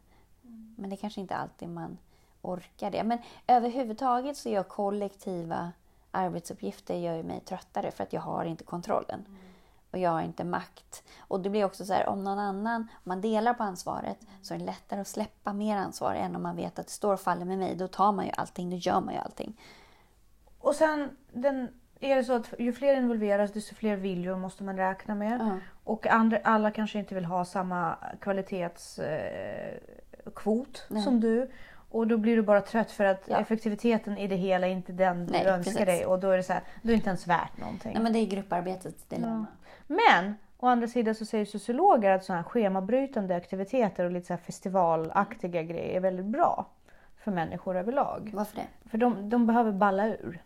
[0.76, 1.98] Men det kanske inte alltid man
[2.42, 3.05] orkar det.
[3.05, 5.72] Men överhuvudtaget så gör kollektiva
[6.10, 9.24] arbetsuppgifter gör ju mig tröttare för att jag har inte kontrollen.
[9.90, 11.02] Och jag har inte makt.
[11.18, 14.54] Och det blir också så här, om någon annan, om man delar på ansvaret så
[14.54, 17.20] är det lättare att släppa mer ansvar än om man vet att det står och
[17.20, 17.76] faller med mig.
[17.76, 19.60] Då tar man ju allting, då gör man ju allting.
[20.58, 21.68] Och sen den,
[22.00, 25.40] är det så att ju fler involveras desto fler viljor måste man räkna med.
[25.40, 25.58] Ja.
[25.84, 31.50] Och andra, alla kanske inte vill ha samma kvalitetskvot eh, som du.
[31.90, 33.40] Och då blir du bara trött för att Ja.
[33.40, 35.87] effektiviteten i det hela är inte den du Nej, önskar precis.
[35.87, 36.07] dig.
[36.07, 37.92] Och då är det så här, då är det inte ens värt någonting.
[37.94, 39.46] Nej men det är grupparbetets dilemma.
[39.87, 44.33] Men å andra sidan så säger sociologer att sådana här schemabrytande aktiviteter och lite så
[44.33, 46.66] här festivalaktiga grejer är väldigt bra
[47.16, 48.31] för människor överlag.
[48.35, 48.88] Varför det?
[48.90, 50.42] För de, de behöver balla ur.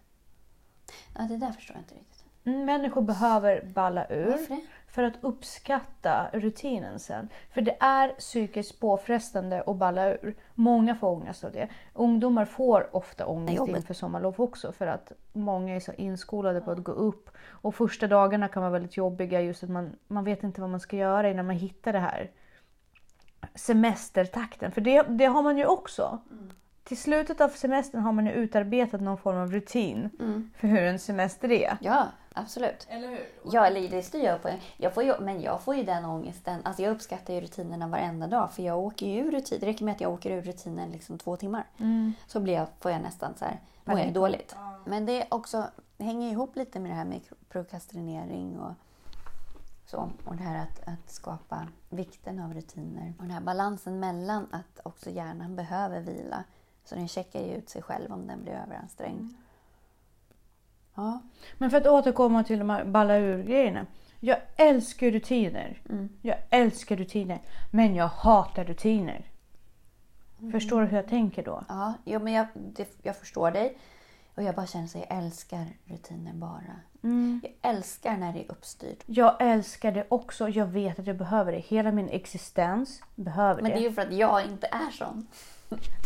[1.18, 2.24] Ja, det där förstår jag inte riktigt.
[2.44, 4.60] Mm, Människor behöver balla ur Varför det?
[4.94, 7.28] För att uppskatta rutinen sen.
[7.50, 10.36] För det är psykiskt påfrestande att balla ur.
[10.54, 11.68] Många får ångest av det.
[11.94, 13.76] Ungdomar får ofta ångest Jobbigt.
[13.76, 17.30] inför sommarlov också för att många är så inskolade på att gå upp.
[17.48, 20.80] Och första dagarna kan vara väldigt jobbiga just att man, man vet inte vad man
[20.80, 22.30] ska göra innan man hittar det här
[23.54, 24.72] semestertakten.
[24.72, 26.18] För det, det har man ju också.
[26.84, 30.50] Till slutet av semestern har man ju utarbetat någon form av rutin Mm.
[30.56, 31.76] för hur en semester är.
[31.80, 32.86] Ja, absolut.
[32.90, 33.20] Eller hur?
[33.52, 34.50] Ja, eller det styr jag på.
[34.76, 36.60] Jag får ju, men jag får ju den ångesten.
[36.64, 38.52] Alltså jag uppskattar ju rutinerna varenda dag.
[38.52, 39.58] För jag åker ju ur rutin.
[39.60, 41.64] Det räcker med att jag åker ur rutinen liksom två timmar.
[42.26, 44.56] Så blir jag, får jag nästan så här, mår jag dåligt.
[44.84, 45.64] Men det är också,
[45.98, 48.72] hänger ihop lite med det här med prokrastinering och
[49.86, 50.10] så.
[50.24, 53.12] Och det här att, att skapa vikten av rutiner.
[53.18, 56.44] Och den här balansen mellan att också hjärnan behöver vila.
[56.84, 59.34] Så den checkar ju ut sig själv om den blir överansträngd.
[60.94, 61.22] Ja.
[61.58, 63.86] Men för att återkomma till de här balla ur-grejerna.
[64.20, 65.82] Jag älskar rutiner.
[65.88, 66.08] Mm.
[66.22, 67.40] Jag älskar rutiner.
[67.70, 69.24] Men jag hatar rutiner.
[70.52, 71.64] Förstår du hur jag tänker då?
[71.68, 73.78] Ja, jo, men jag, det, jag förstår dig.
[74.34, 76.80] Och jag bara känner att jag älskar rutiner bara.
[77.42, 79.02] Jag älskar när det är uppstyrt.
[79.06, 80.48] Jag älskar det också.
[80.48, 81.58] Jag vet att jag behöver det.
[81.58, 83.86] Hela min existens behöver Men det är det.
[83.86, 85.26] ju för att jag inte är sån.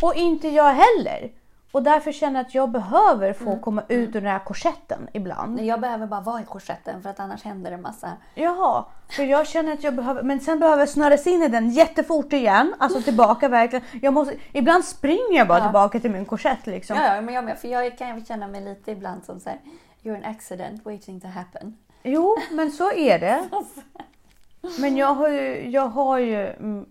[0.01, 1.31] Och inte jag heller.
[1.73, 3.61] Och därför känner jag att jag behöver få Mm.
[3.61, 5.61] komma ut ur den här korsetten ibland.
[5.61, 8.13] Jag behöver bara vara i korsetten för att annars händer det massa.
[8.35, 11.71] Jaha, för jag känner att jag behöver, men sen behöver jag snöras in i den
[11.71, 12.75] jättefort igen.
[12.79, 13.85] Alltså tillbaka verkligen.
[14.03, 15.65] Jag måste, ibland springer jag bara Ja.
[15.65, 16.97] tillbaka till min korsett liksom.
[16.97, 17.59] Ja, ja men jag med.
[17.59, 19.59] För jag kan känna mig lite ibland som så här,
[20.03, 21.77] you're an accident waiting to happen.
[22.03, 23.49] Jo, men så är det.
[24.79, 26.87] Men jag har ju, jag har ju, mm,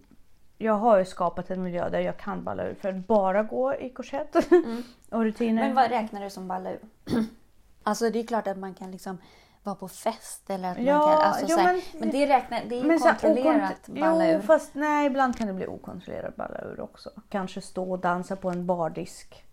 [0.57, 3.75] jag har ju skapat en miljö där jag kan balla ur för att bara gå
[3.75, 4.35] i korsett
[5.11, 5.63] och rutiner.
[5.63, 6.79] Men vad räknar du som balla ur?
[7.83, 9.17] alltså det är klart att man kan liksom
[9.63, 11.21] vara på fest eller att man Ja, kan...
[11.27, 14.37] Alltså, jo, så här, men- men, det räknar, det är ju kontrollerat okont- balla jo,
[14.37, 14.41] ur.
[14.41, 17.09] fast nej, ibland kan det bli okontrollerat balla ur också.
[17.29, 19.43] Kanske stå och dansa på en bardisk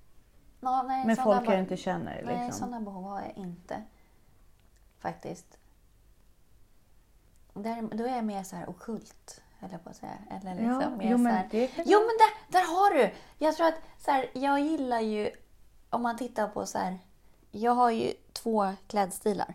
[0.60, 2.22] Ja, nej, med folk jag inte känner.
[2.24, 2.52] Nej, Liksom.
[2.66, 3.82] sådana behov har jag inte.
[4.98, 5.58] faktiskt.
[7.54, 10.18] Där, då är jag mer så här okult, jag på att säga.
[10.30, 13.14] Eller liksom Ja, mer jo, så men här, det Jo men där, där har du!
[13.38, 15.30] Jag tror att så här, jag gillar ju,
[15.90, 16.98] om man tittar på så här,
[17.50, 19.54] jag har ju två klädstilar.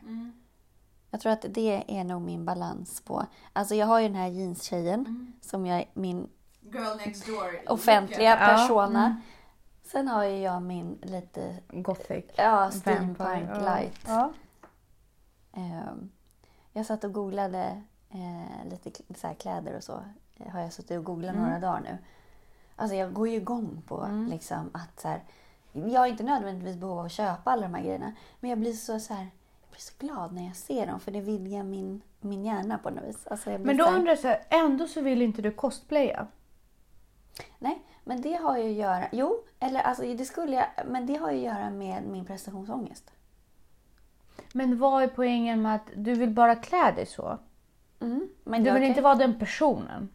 [1.11, 4.27] Jag tror att det är nog min balans på, alltså jag har ju den här
[4.27, 6.29] jeanstjejen som jag, min
[6.61, 7.71] Girl next door.
[7.71, 9.05] offentliga Ja, persona.
[9.05, 9.21] mm.
[9.83, 12.25] Sen har ju jag min lite, Gothic.
[12.35, 13.99] ja, steampunk light.
[14.07, 14.33] Ja.
[15.53, 16.11] Ehm,
[16.73, 20.03] jag satt och googlade eh, lite så här kläder och så.
[20.37, 21.43] Eh, Har jag suttit och googlat Mm.
[21.43, 21.97] några dagar nu.
[22.75, 24.27] Alltså jag går ju igång på Mm.
[24.27, 25.21] liksom att så här,
[25.71, 28.13] jag har inte nödvändigtvis behov av att köpa alla de här grejerna.
[28.39, 29.21] Men jag blir så, så här,
[29.61, 32.89] jag blir så glad när jag ser dem för det vidgar min, min hjärna på
[32.89, 33.27] något vis.
[33.27, 36.27] Alltså Men då så här, undrar jag så här, ändå så vill inte du cosplaya?
[37.59, 39.07] Nej, men det har ju att göra...
[39.11, 40.65] Jo, eller alltså det skulle jag...
[40.87, 43.11] Men det har ju att göra med min prestationsångest.
[44.53, 47.37] Men vad är poängen med att du vill bara klä dig så?
[48.01, 50.09] Mm, men Du vill kan- inte vara den personen?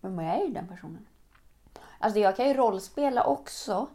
[0.00, 1.06] Men jag är ju den personen.
[1.98, 3.86] Alltså jag kan ju rollspela också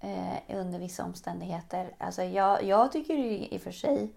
[0.00, 1.90] eh, under vissa omständigheter.
[1.98, 4.10] Alltså jag, jag tycker ju i och för sig...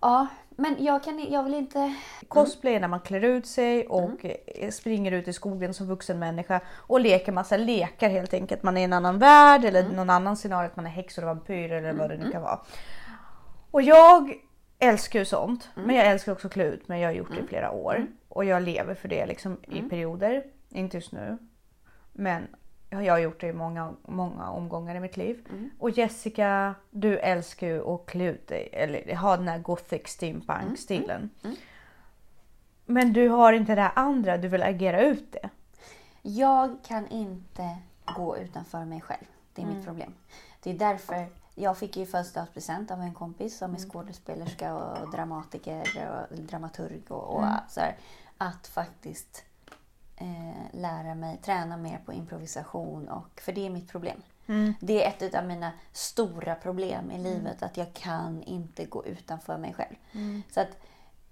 [0.00, 1.94] Ja, men jag, kan, jag vill inte...
[2.28, 6.18] Cosplay är när man klär ut sig och eh, springer ut i skogen som vuxen
[6.18, 8.62] människa och leker massa lekar helt enkelt.
[8.62, 11.28] Man är i en annan värld eller någon annan scenario, att man är häxor och
[11.28, 12.60] vampyrer eller vad det nu kan vara.
[13.70, 14.34] Och jag
[14.80, 17.00] älskar ju sånt, men jag älskar också att klä ut mig.
[17.00, 20.44] Jag har gjort det i flera år och jag lever för det liksom i perioder.
[20.68, 21.38] Inte just nu,
[22.12, 22.46] men
[22.90, 25.46] jag har gjort det i många, många omgångar i mitt liv.
[25.78, 30.78] Och Jessica, du älskar ju att klä ut dig, eller ha den här gothic steampunk
[30.78, 31.30] stilen.
[32.86, 35.48] Men du har inte det här andra, du vill agera ut det.
[36.22, 37.76] Jag kan inte
[38.16, 39.24] gå utanför mig själv.
[39.54, 39.76] Det är Mm.
[39.76, 40.12] mitt problem.
[40.62, 41.26] Det är därför
[41.60, 43.90] jag fick ju födelsedagspresent av en kompis som är Mm.
[43.90, 47.54] skådespelerska och dramatiker och dramaturg och, och Mm.
[47.68, 47.96] så här,
[48.38, 49.44] Att faktiskt
[50.16, 53.08] eh, lära mig, träna mer på improvisation.
[53.08, 54.22] Och, för det är mitt problem.
[54.46, 54.74] Mm.
[54.80, 57.62] Det är ett av mina stora problem i livet.
[57.62, 59.94] Att jag kan inte gå utanför mig själv.
[60.12, 60.42] Mm.
[60.50, 60.68] Så att,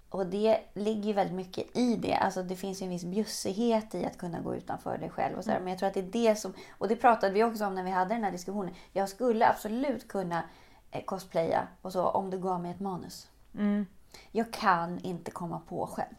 [0.09, 2.13] och det ligger ju väldigt mycket i det.
[2.15, 5.37] Alltså det finns ju en viss bjussighet i att kunna gå utanför dig själv.
[5.37, 5.63] Och så Mm.
[5.63, 6.53] Men jag tror att det är det som...
[6.77, 8.73] Och det pratade vi också om när vi hade den här diskussionen.
[8.93, 10.43] Jag skulle absolut kunna
[10.91, 13.27] eh, cosplaya och så om du gav mig ett manus.
[13.55, 13.85] Mm.
[14.31, 16.15] Jag kan inte komma på själv.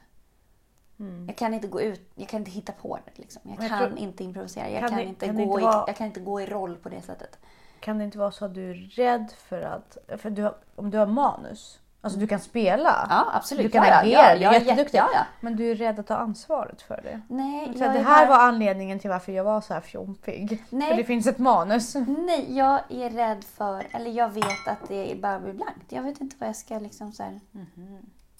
[1.01, 1.27] Mm.
[1.27, 3.19] Jag kan inte gå ut, jag kan inte hitta på det.
[3.23, 3.43] Liksom.
[3.45, 4.71] Jag jag kan tror- inte improvisera.
[4.71, 6.47] Jag Kan kan, det- inte kan gå inte i, vara- jag kan inte gå i
[6.47, 7.39] roll på det sättet.
[7.81, 9.99] Kan det inte vara så att du är rädd för att...
[10.19, 13.07] För du har, om du har manus, alltså du kan spela.
[13.11, 13.65] Ja, absolut.
[13.65, 14.99] Du kan ja, agera, ja, du är jätteduktig.
[14.99, 15.27] Ja, ja.
[15.41, 17.21] Men du är rädd att ta ansvaret för det.
[17.29, 20.65] Nej, Så det är här bara- var anledningen till varför jag var så här fjompig.
[20.71, 20.89] Nej.
[20.89, 21.95] För det finns ett manus.
[21.95, 25.93] Nej, jag är rädd för, eller jag vet att det bara blir blankt.
[25.93, 27.41] Jag vet inte vad jag ska liksom så här.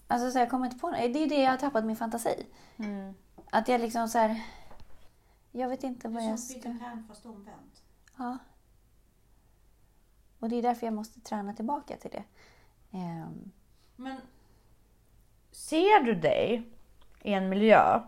[0.09, 0.97] Alltså så jag kommer inte på något.
[0.99, 2.47] Det är ju det jag har tappat min fantasi.
[3.51, 4.41] Att jag liksom så här.
[5.53, 6.61] Jag vet inte vad jag ska...
[6.61, 7.83] Pan fast omvänt.
[8.19, 8.39] Ja.
[10.41, 12.23] Och det är därför jag måste träna tillbaka till det.
[12.93, 13.51] Ehm,
[13.97, 14.17] Men
[15.53, 16.63] Ser du dig
[17.23, 18.01] i en miljö.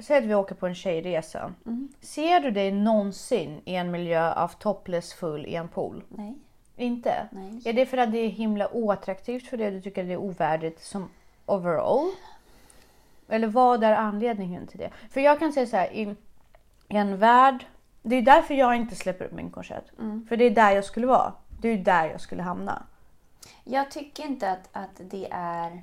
[0.00, 1.52] Säg att vi åker på en tjejresa.
[1.66, 1.88] Mm.
[2.00, 6.04] Ser du dig någonsin i en miljö av topless full i en pool?
[6.08, 6.34] nej,
[6.76, 7.28] Inte?
[7.32, 7.62] nej.
[7.64, 9.70] Är det för att det är himla oattraktivt för det?
[9.70, 11.08] Du tycker det är ovärdigt som
[11.46, 12.10] overall?
[13.28, 14.90] Eller vad är anledningen till det?
[15.10, 16.16] För jag kan säga så här, i
[16.88, 17.66] en värld,
[18.02, 19.84] det är därför jag inte släpper upp min korsett.
[20.28, 21.32] För det är där jag skulle vara.
[21.60, 22.82] Det är där jag skulle hamna.
[23.64, 25.82] Jag tycker inte att, att det är...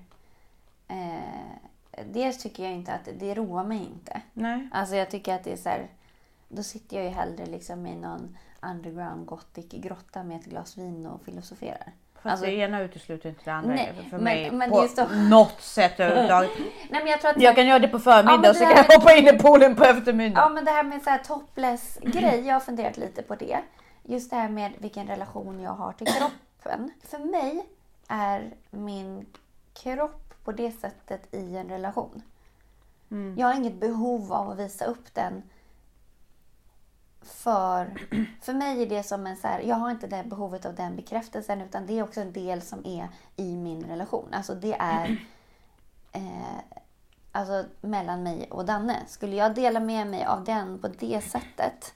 [0.88, 4.22] Eh, dels tycker jag inte att det roar mig inte.
[4.34, 4.70] Nej.
[4.72, 5.88] Alltså jag tycker att det är så här,
[6.48, 11.06] Då sitter jag ju hellre liksom i någon underground gothic grotta med ett glas vin
[11.06, 11.92] och filosoferar.
[12.13, 15.06] Fast Alltså- det ena utesluter inte det andra Nej, för men- mig men på så-
[15.30, 16.52] något sätt överhuvudtaget.
[16.89, 17.42] Nej men jag tror att...
[17.42, 19.76] Jag kan göra det på förmiddag Ja, och så kan jag hoppa in i poolen
[19.76, 20.42] på eftermiddag.
[20.42, 23.60] Ja men det här med så här topless grej, jag har funderat lite på det.
[24.04, 26.38] Just det här med vilken relation jag har till kroppen.
[26.60, 27.69] För mig
[28.08, 29.26] är min
[29.74, 32.22] kropp på det sättet i en relation.
[33.12, 33.36] Mm.
[33.38, 35.43] Jag har inget behov av att visa upp den.
[37.22, 38.08] För,
[38.41, 40.95] för mig är det som en så här, jag har inte det behovet av den
[40.95, 44.34] bekräftelsen utan det är också en del som är i min relation.
[44.34, 45.28] Alltså det är
[46.12, 46.60] eh,
[47.32, 49.05] alltså mellan mig och Danne.
[49.07, 51.93] Skulle jag dela med mig av den på det sättet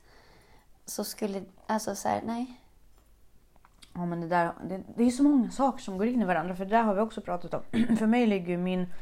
[0.86, 2.60] så skulle, alltså så här, nej.
[3.94, 6.56] Ja, men det, där, det, det är så många saker som går in i varandra
[6.56, 7.62] för det där har vi också pratat om.
[7.98, 8.94] för mig ligger ju min...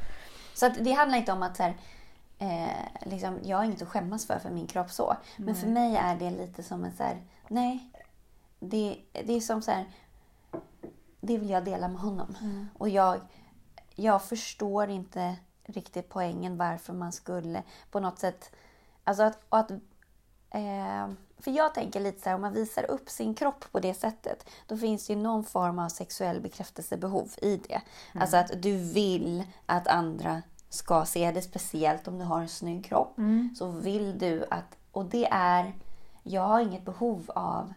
[0.54, 1.76] Så att det handlar inte om att så här,
[2.40, 5.16] eh, liksom, jag har inget att skämmas för för min kropp så.
[5.38, 7.92] Men för mig är det lite som en så här, nej.
[8.60, 9.86] Det, det är som så här,
[11.22, 12.36] det vill jag dela med honom.
[12.78, 13.20] Och jag,
[13.96, 18.56] jag förstår inte riktigt poängen varför man skulle på något sätt...
[19.04, 19.72] Alltså att, att
[20.52, 21.10] eh,
[21.42, 24.50] för jag tänker lite så här, om man visar upp sin kropp på det sättet,
[24.68, 27.82] då finns det ju någon form av sexuell bekräftelsebehov i det.
[28.14, 32.86] Alltså att du vill att andra ska se det, speciellt om du har en snygg
[32.86, 33.16] kropp.
[33.58, 35.74] Så vill du att, och det är,
[36.24, 37.74] jag har inget behov av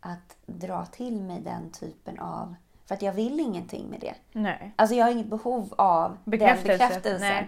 [0.00, 2.54] att dra till mig den typen av,
[2.86, 4.14] för att jag vill ingenting med det.
[4.32, 4.72] Nej.
[4.76, 6.68] Alltså jag har inget behov av Bekräftelse.
[6.68, 7.44] den bekräftelsen.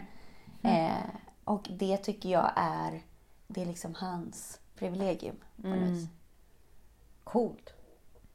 [0.61, 0.87] Nej.
[0.87, 3.03] Eh, och det tycker jag är,
[3.47, 5.37] det är liksom hans privilegium.
[5.63, 6.09] På något vis.
[7.25, 7.75] Coolt.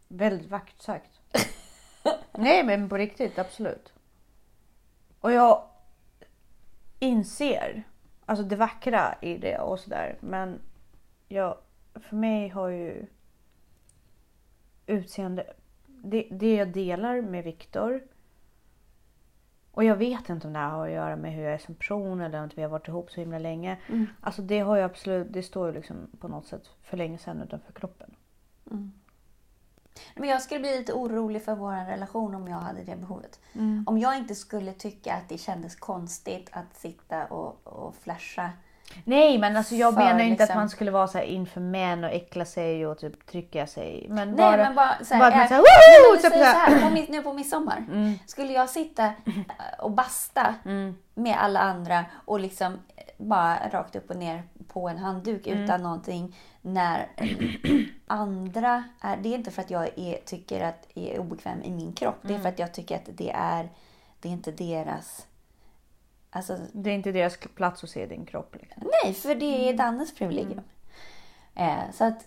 [0.08, 1.20] Väldigt vackert sagt.
[2.32, 3.94] Nej men på riktigt, absolut.
[5.20, 5.64] Och jag
[7.00, 7.84] inser
[8.26, 10.18] alltså det vackra i det och sådär.
[10.20, 10.62] Men
[11.28, 11.58] jag,
[11.94, 13.06] för mig har ju
[14.86, 15.54] utseende,
[15.86, 18.02] det, det jag delar med Viktor.
[19.76, 21.76] Och jag vet inte om det här har att göra med hur jag är som
[21.76, 23.78] person eller att vi har varit ihop så himla länge.
[24.22, 27.42] Alltså det har ju absolut, det står ju liksom på något sätt för länge sedan
[27.42, 28.16] utanför kroppen.
[30.16, 33.40] Men jag skulle bli lite orolig för vår relation om jag hade det behovet.
[33.86, 38.52] Om jag inte skulle tycka att det kändes konstigt att sitta och, och flasha.
[39.06, 41.62] Nej men alltså jag För menar inte liksom- att man skulle vara så här inför
[41.62, 44.06] män och äckla sig och typ trycka sig.
[44.10, 46.92] Men Nej bara, men bara såhär, bara att man men "Woho!" typ så här.
[46.92, 47.84] miss, nu på midsommar.
[48.28, 49.14] Skulle jag sitta äh,
[49.80, 50.96] och basta Mm.
[51.14, 55.64] med alla andra och liksom äh, bara rakt upp och ner på en handduk Mm.
[55.64, 57.08] utan någonting när
[58.08, 61.72] andra är, det är inte för att jag är, tycker att jag är obekväm i
[61.72, 62.18] min kropp.
[62.22, 62.42] Det är Mm.
[62.42, 63.70] för att jag tycker att det är,
[64.20, 65.26] det är inte deras,
[66.34, 68.56] alltså Det är inte deras plats att se din kropp.
[68.62, 68.84] Liksom.
[69.04, 69.68] Nej, för det Mm.
[69.70, 70.62] är Dannes privilegium.
[71.56, 72.26] Eh, så att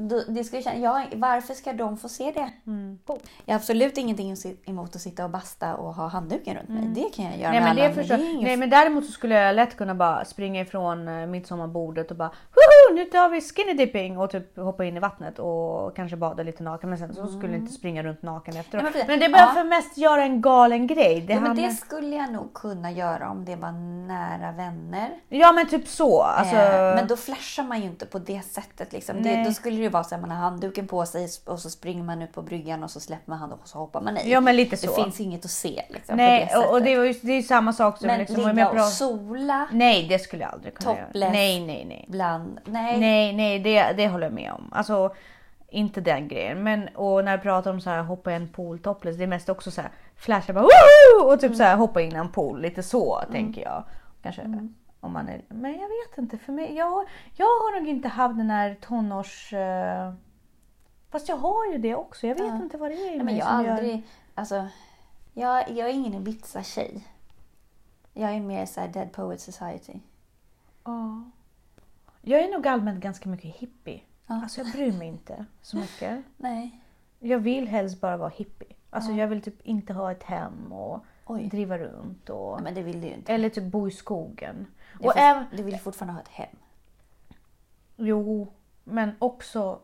[0.00, 2.50] då, det skulle känna, ja, varför ska de få se det?
[2.66, 2.98] Mm.
[3.44, 4.36] Jag har absolut ingenting
[4.66, 6.88] emot att sitta och basta och ha handduken runt mig.
[6.88, 9.12] Det kan jag göra Nej med men, alla det förstår, Det nej men däremot så
[9.12, 12.30] skulle jag lätt kunna bara springa ifrån eh, midsommarbordet och bara!
[12.98, 16.62] Nu tar vi skinny dipping och typ hoppa in i vattnet och kanske bada lite
[16.62, 16.88] naken.
[16.90, 18.84] Men sen så skulle jag inte springa runt naken efteråt.
[18.84, 19.52] Ja, men men det är bara Ja.
[19.54, 21.20] för mest göra en galen grej.
[21.20, 23.72] Det Ja, men det skulle jag nog kunna göra om det var
[24.06, 25.10] nära vänner.
[25.28, 26.22] ja men typ så.
[26.22, 26.56] Alltså...
[26.56, 28.92] Eh, men då flashar man ju inte på det sättet.
[28.92, 29.22] Liksom.
[29.22, 29.44] Det, Nej.
[29.44, 32.02] då skulle det ju vara så att man har handduken på sig och så springer
[32.02, 34.30] man ut på bryggan och så släpper man handduken och så hoppar man i.
[34.32, 34.92] Ja men lite det så.
[35.02, 35.82] finns inget att se.
[35.88, 38.18] Liksom, Nej på det och, och det, var ju, det är samma sak som Men
[38.18, 41.06] liksom, om ligga och pratar- sola Nej det skulle jag aldrig kunna göra.
[41.06, 41.32] Topless.
[41.32, 42.04] Nej nej nej.
[42.08, 42.60] bland...
[42.64, 42.87] Nej.
[42.96, 44.68] Nej, nej, det, det håller jag med om.
[44.72, 45.14] Alltså,
[45.68, 46.62] inte den grejen.
[46.62, 49.26] Men och när jag pratar om så här hoppa i en pool topless, det är
[49.26, 51.32] mest också så här flasha bara Woo!
[51.32, 52.60] och typ så här hoppa in i en pool.
[52.60, 53.84] Lite så tänker jag.
[54.22, 54.42] Kanske
[55.00, 56.38] om man är, men jag vet inte.
[56.38, 59.52] För mig, jag, jag har nog inte haft den här tonårs...
[59.52, 60.12] eh,
[61.10, 62.26] fast jag har ju det också.
[62.26, 62.56] Jag vet Ja.
[62.56, 64.02] inte vad det är i Nej, men mig jag som har gör- aldrig...
[64.34, 64.66] Alltså,
[65.34, 67.06] jag, jag är ingen Ibiza-tjej.
[68.14, 69.98] Jag är mer så här Dead Poet Society.
[70.84, 71.24] Ja.
[72.28, 74.00] Jag är nog allmänt ganska mycket hippie.
[74.26, 74.40] Ja.
[74.42, 76.24] Alltså jag bryr mig inte så mycket.
[76.36, 76.80] Nej.
[77.18, 78.76] Jag vill helst bara vara hippie.
[78.90, 81.48] Alltså jag vill typ inte ha ett hem och Oj.
[81.48, 82.30] driva runt.
[82.30, 83.32] Och, Nej, men det vill du ju inte.
[83.34, 84.66] eller typ bo i skogen.
[85.00, 86.56] Du, Och även, du vill fortfarande ha ett hem.
[87.96, 88.52] jo,
[88.84, 89.80] men också...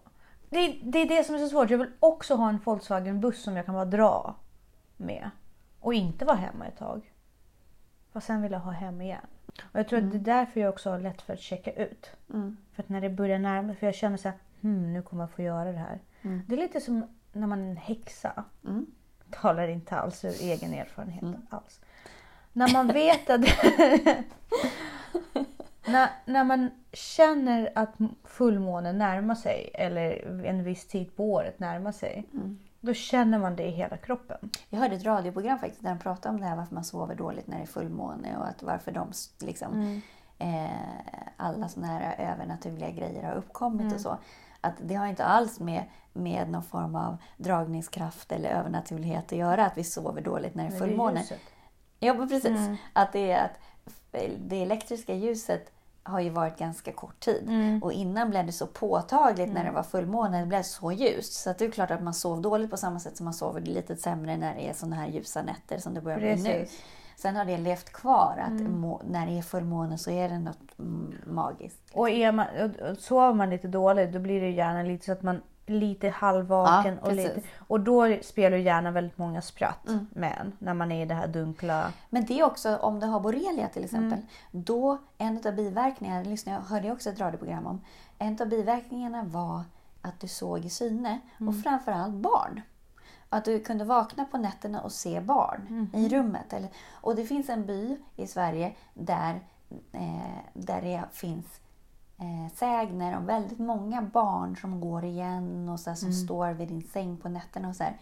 [0.48, 1.70] Det, det är det som är så svårt.
[1.70, 4.34] Jag vill också ha en Volkswagen-buss som jag kan bara dra
[4.96, 5.30] med.
[5.80, 7.12] Och inte vara hemma ett tag.
[8.12, 9.26] Fast sen vill jag ha hem igen.
[9.62, 12.10] Och jag tror att det är därför jag också har lätt för att checka ut.
[12.32, 12.56] Mm.
[12.72, 15.30] För att när det börjar närma för jag känner så här, hmm, nu kommer jag
[15.30, 15.98] få göra det här.
[16.22, 16.42] Mm.
[16.46, 18.44] Det är lite som när man är en häxa.
[18.64, 18.86] Mm.
[19.30, 21.80] Talar inte alls ur egen erfarenhet alls.
[22.52, 23.40] När man vet att...
[25.86, 27.94] när, när man känner att
[28.24, 32.24] fullmånen närmar sig eller en viss tid på året närmar sig.
[32.32, 32.58] Mm.
[32.84, 34.50] Då känner man det i hela kroppen.
[34.68, 37.46] Jag hörde ett radioprogram faktiskt där de pratade om det här varför man sover dåligt
[37.46, 40.02] när det är fullmåne och att varför de liksom,
[40.38, 40.70] eh,
[41.36, 44.18] alla såna här övernaturliga grejer har uppkommit och så.
[44.60, 49.66] Att det har inte alls med, med någon form av dragningskraft eller övernaturlighet att göra
[49.66, 51.24] att vi sover dåligt när det är fullmåne.
[52.00, 52.46] Ja, precis.
[52.46, 52.76] Mm.
[52.92, 53.58] Att det är att
[54.38, 55.73] det elektriska ljuset
[56.04, 57.44] har ju varit ganska kort tid.
[57.48, 57.82] Mm.
[57.82, 61.32] Och innan blev det så påtagligt när det var fullmåne, det blev så ljust.
[61.32, 63.60] Så att det är klart att man sov dåligt på samma sätt som man sover
[63.60, 66.66] lite sämre när det är såna här ljusa nätter som det börjar bli nu.
[67.16, 70.78] Sen har det levt kvar att må, när det är fullmåne så är det något
[70.78, 71.80] mm, magiskt.
[71.92, 72.46] Och, är man,
[72.90, 76.98] och sover man lite dåligt då blir det gärna lite så att man lite halvvaken.
[77.02, 80.06] Ja, och, lite, och då spelar hjärnan väldigt många spratt Mm.
[80.12, 81.92] med en, När man är i det här dunkla.
[82.10, 84.18] Men det är också om du har borrelia till exempel.
[84.50, 87.80] Då, en av biverkningarna, lyssnade jag hörde också ett radioprogram om.
[88.18, 89.62] En av biverkningarna var
[90.02, 92.60] att du såg i syne och framförallt barn.
[93.28, 95.90] Att du kunde vakna på nätterna och se barn Mhm.
[96.04, 96.52] i rummet.
[96.52, 99.40] Eller, och det finns en by i Sverige där,
[99.92, 101.46] eh, där det finns
[102.18, 106.24] eh, sägner om väldigt många barn som går igen och så här, som Mm.
[106.24, 107.68] står vid din säng på nätterna.
[107.68, 107.96] Och så här.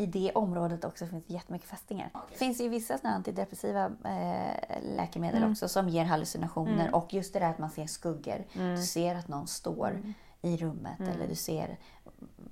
[0.00, 2.10] I det området också finns det jättemycket fästingar.
[2.32, 5.50] Det finns ju vissa såna antidepressiva eh, läkemedel Mm.
[5.52, 6.80] också som ger hallucinationer.
[6.82, 6.94] Mm.
[6.94, 8.44] Och just det där att man ser skuggor.
[8.54, 8.76] Mm.
[8.76, 10.14] Du ser att någon står Mm.
[10.42, 11.12] i rummet Mm.
[11.12, 11.78] eller du ser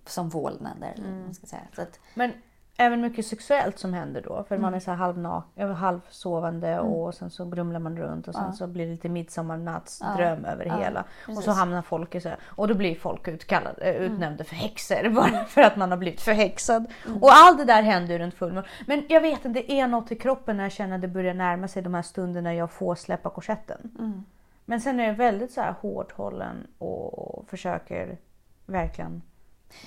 [0.07, 0.93] som vålnader.
[0.97, 1.62] Eller man ska säga.
[1.77, 2.33] Så att, Men
[2.79, 4.45] även mycket sexuellt som händer då.
[4.49, 4.74] För man Mm.
[4.74, 6.87] är så här halvnak- eller halvsovande Mm.
[6.87, 8.53] och sen så grumlar man runt och sen Ja.
[8.53, 10.51] så blir det lite midsommarnattsdröm Ja.
[10.53, 11.01] över Ja, hela.
[11.01, 11.55] Och så precis.
[11.57, 14.12] hamnar folk i så här, och då blir folk utkallade, eh, Mm.
[14.12, 16.87] utnämnda för häxor bara för att man har blivit förhäxad.
[17.20, 18.66] Och allt det där händer ju runt fullmåne.
[18.87, 21.35] Men jag vet inte, det är något i kroppen när jag känner att det börjar
[21.35, 23.79] närma sig de här stunderna jag får släppa korsetten.
[23.99, 24.24] mm.
[24.68, 28.18] Men sen är jag väldigt så här hårt hållen och försöker
[28.66, 29.22] verkligen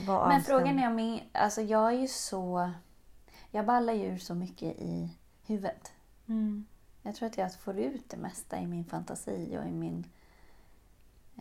[0.07, 2.71] vara Men frågan är om alltså jag är ju så...
[3.51, 5.09] Jag ballar ju så mycket i
[5.45, 5.91] huvudet.
[6.27, 6.65] Mm.
[7.01, 10.05] Jag tror att jag får ut det mesta i min fantasi och i min...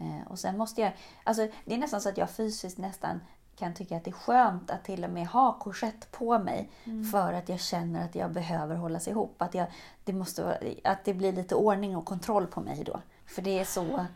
[0.01, 0.93] Eh, och sen måste jag...
[1.24, 3.20] Alltså det är nästan så att jag fysiskt nästan
[3.57, 6.70] kan tycka att det är skönt att till och med ha korsett på mig
[7.12, 9.43] för att jag känner att jag behöver hållas ihop.
[9.43, 9.66] Att, jag,
[10.05, 13.01] det måste, vara- att det blir lite ordning och kontroll på mig då.
[13.26, 14.07] För det är så...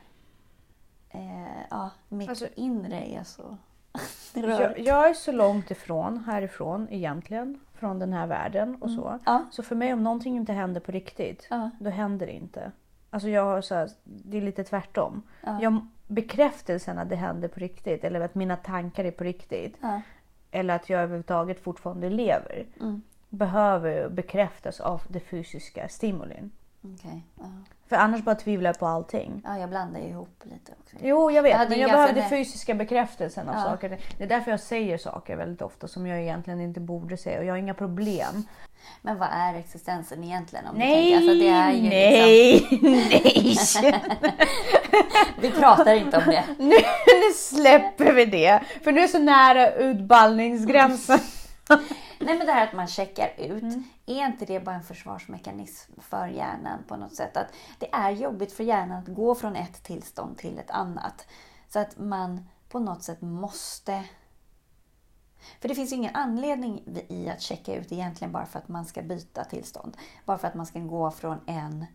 [1.09, 3.57] Eh, ja, mitt Alltså- inre är så
[4.35, 9.18] Jag, jag är så långt ifrån härifrån egentligen, från den här världen och så.
[9.26, 12.72] Ja, Så för mig om någonting inte händer på riktigt, ja, då händer det inte.
[13.11, 15.22] Alltså jag har så här, det är lite tvärtom.
[15.45, 15.59] ja.
[15.62, 19.76] Jag, bekräftelsen att det händer på riktigt eller att mina tankar är på riktigt
[20.51, 23.03] eller att jag överhuvudtaget fortfarande lever Mm.
[23.28, 26.51] behöver bekräftas av det fysiska stimulin.
[26.83, 27.22] Okej.
[27.93, 29.43] För annars bara tvivlar jag på allting.
[29.45, 30.97] ja, jag blandar ju ihop lite också.
[31.03, 31.53] Jo, jag vet.
[31.53, 33.62] Jag men en jag behöver den fysiska bekräftelsen av Ja.
[33.62, 33.99] saker.
[34.18, 37.38] Det är därför jag säger saker väldigt ofta som jag egentligen inte borde säga.
[37.38, 38.45] Och jag har inga problem.
[39.03, 40.66] Men vad är existensen egentligen?
[40.66, 41.16] Om du Nej, tänker?
[41.16, 41.82] Alltså, det är ju
[43.51, 44.34] liksom, nej, nej.
[45.40, 46.45] vi pratar inte om det.
[46.59, 46.64] nu,
[47.07, 48.61] nu släpper vi det.
[48.84, 51.18] För nu är så nära utballningsgränsen.
[52.18, 53.85] Nej men det här att man checkar ut, Mm.
[54.07, 57.37] är inte det bara en försvarsmekanism för hjärnan på något sätt?
[57.37, 57.47] Att
[57.79, 61.27] det är jobbigt för hjärnan att gå från ett tillstånd till ett annat.
[61.68, 64.05] Så att man på något sätt måste...
[65.61, 68.85] För det finns ju ingen anledning i att checka ut egentligen bara för att man
[68.85, 69.97] ska byta tillstånd.
[70.25, 71.87] Bara för att man ska gå från en...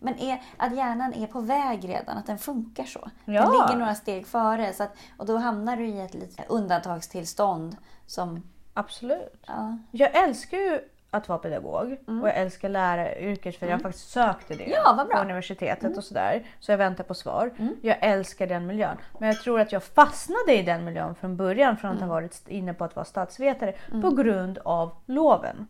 [0.00, 3.10] Men är, att hjärnan är på väg redan, att den funkar så.
[3.24, 3.50] Den Ja.
[3.50, 4.72] ligger några steg före.
[4.72, 7.76] Så att, och då hamnar du i ett litet undantagstillstånd
[8.06, 8.42] som...
[8.74, 9.44] Absolut.
[9.46, 14.10] Ja, Jag älskar ju att vara pedagog och jag älskar läraryrket för jag har faktiskt
[14.10, 14.76] sökt till det Mm.
[14.84, 14.92] Ja.
[14.92, 15.08] Mm.
[15.08, 16.46] på universitetet och sådär.
[16.60, 17.50] Så jag väntar på svar.
[17.82, 18.96] Jag älskar den miljön.
[19.18, 22.08] Men jag tror att jag fastnade i den miljön från början från att Mm.
[22.08, 25.66] ha varit inne på att vara statsvetare på grund av loven.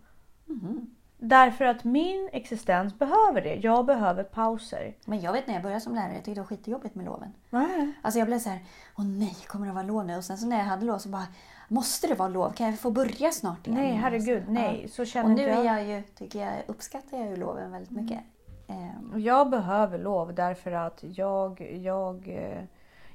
[1.19, 3.55] Därför att min existens behöver det.
[3.55, 4.95] Jag behöver pauser.
[5.05, 7.33] Men jag vet när jag började som lärare, jag tyckte det var skitjobbigt med loven.
[7.51, 7.93] Nej.
[8.03, 8.59] Alltså jag blev så här,
[8.99, 10.17] åh nej, kommer det vara lov nu?
[10.17, 11.27] Och sen så när jag hade lov så bara,
[11.69, 12.53] måste det vara lov?
[12.53, 13.81] Kan jag få börja snart igen?
[13.81, 14.89] Nej, herregud, nej.
[14.89, 15.85] Så känner Och nu inte är jag.
[15.85, 18.21] jag ju, tycker jag, uppskattar jag ju loven väldigt mycket.
[18.69, 22.65] Ehm, Jag behöver lov därför att jag, jag, eh,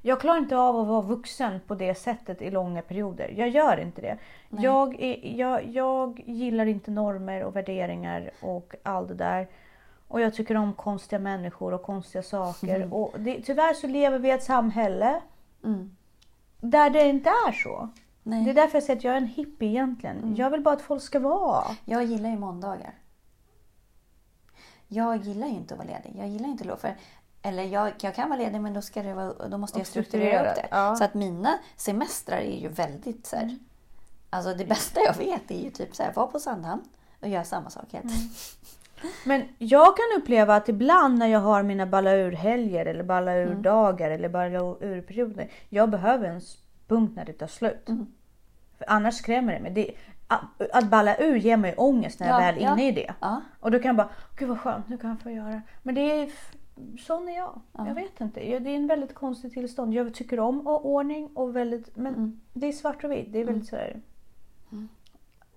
[0.02, 3.34] jag klarar inte av att vara vuxen på det sättet i långa perioder.
[3.36, 4.18] Jag gör inte det.
[4.48, 9.48] Jag, är, jag, jag gillar inte normer och värderingar och allt det där.
[10.08, 12.94] Och jag tycker om konstiga människor och konstiga saker.
[12.94, 15.20] Och det, tyvärr så lever vi i ett samhälle
[15.64, 15.96] mm,
[16.60, 17.88] där det inte är så.
[18.22, 18.44] Nej.
[18.44, 20.34] Det är därför jag säger att jag är en hippie egentligen.
[20.36, 21.64] Jag vill bara att folk ska vara.
[21.84, 22.94] Jag gillar ju måndagar.
[24.88, 26.14] Jag gillar ju inte att vara ledig.
[26.18, 26.76] Jag gillar inte lov.
[26.76, 26.96] För,
[27.42, 30.50] eller jag, jag kan vara ledig men då, ska det vara, då måste jag strukturera
[30.50, 30.68] upp det.
[30.70, 30.96] ja.
[30.96, 33.56] Så att mina semestrar är ju väldigt så här,
[34.30, 34.38] Mm.
[34.38, 36.82] Alltså det bästa jag vet är ju typ så här, vara på Sandhamn
[37.20, 38.10] och göra samma sak tiden.
[39.24, 44.10] Men jag kan uppleva att ibland när jag har mina balla ur-helger eller balla ur-dagar
[44.10, 45.50] eller balla ur-perioder.
[45.68, 46.40] Jag behöver en
[46.90, 47.88] punkt när det tar slut.
[47.88, 48.06] Mm.
[48.78, 49.72] För annars skrämmer det mig.
[49.72, 49.90] Det,
[50.26, 52.72] att, att balla ur ger mig ångest när jag Ja, väl är ja.
[52.72, 53.14] inne i det.
[53.20, 55.62] Ja, Och då kan jag bara, gud vad skönt, nu kan jag få göra.
[55.82, 56.30] Men det är,
[57.06, 57.60] sån är jag.
[57.72, 57.86] Ja.
[57.88, 58.40] Jag vet inte.
[58.40, 59.94] Det är en väldigt konstig tillstånd.
[59.94, 62.40] Jag tycker om och ordning och väldigt, men Mm.
[62.52, 63.32] det är svart och vitt.
[63.32, 64.00] Det är väldigt sådär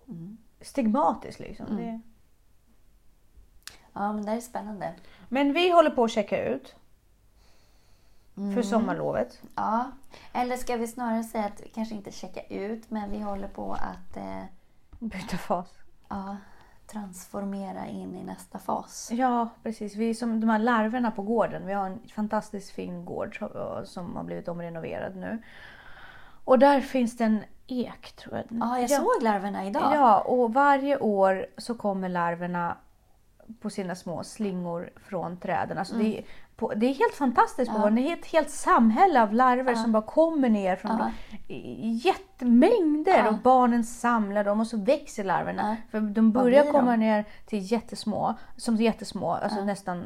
[0.08, 0.38] Mm.
[0.62, 1.66] stigmatiskt liksom.
[1.66, 1.78] Mm.
[1.86, 2.00] Det,
[3.94, 4.94] ja men det är spännande.
[5.30, 6.76] men vi håller på att checka ut
[8.36, 8.64] för Mm.
[8.64, 9.42] sommarlovet.
[9.56, 9.86] Ja,
[10.34, 13.74] eller ska vi snarare säga att vi kanske inte checka ut men vi håller på
[13.74, 14.44] att eh,
[15.00, 15.68] Byta fas.
[16.10, 16.38] ja,
[16.88, 19.10] transformera in i nästa fas.
[19.12, 19.96] Ja, precis.
[19.96, 21.66] Vi är som de här larverna på gården.
[21.66, 23.50] Vi har en fantastiskt fin gård som,
[23.86, 25.42] som har blivit omrenoverad nu.
[26.46, 28.46] Och där finns det en ek tror jag.
[28.50, 29.92] Ja, jag såg larverna idag.
[29.96, 32.78] Ja, och varje år så kommer larverna
[33.62, 35.78] på sina små slingor från träden.
[35.78, 36.24] Alltså det, är,
[36.56, 37.78] på, det är helt fantastiskt på.
[37.78, 37.82] Ja.
[37.82, 37.96] våren.
[37.96, 39.78] Det är ett helt samhälle av larver Ja.
[39.84, 41.12] som bara kommer ner från Ja.
[42.10, 43.30] jättemängder Ja.
[43.30, 45.78] och barnen samlar dem och så växer larverna.
[45.92, 46.80] För de börjar blir de?
[46.80, 50.04] komma ner till jättesmå, som jättesmå, alltså nästan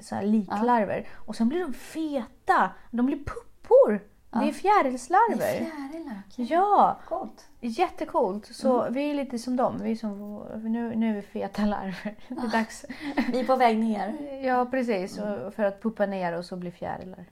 [0.00, 1.08] så här liklarver.
[1.14, 4.00] Och sen blir de feta, de blir puppor.
[4.38, 5.36] Det är Det är fjärilslarver.
[5.36, 6.22] fjärilar.
[6.32, 6.46] okej.
[6.50, 7.46] Ja, Coolt.
[7.60, 8.46] jättecoolt.
[8.56, 8.92] Så Mm.
[8.94, 9.78] vi är lite som dem.
[9.82, 12.14] Vi är som, nu, nu är vi feta larver.
[12.28, 12.84] Det är dags.
[13.32, 14.32] Vi är på väg ner.
[14.46, 15.18] Ja, precis.
[15.18, 15.52] Mm.
[15.52, 17.24] För att puppa ner och så bli fjärilar.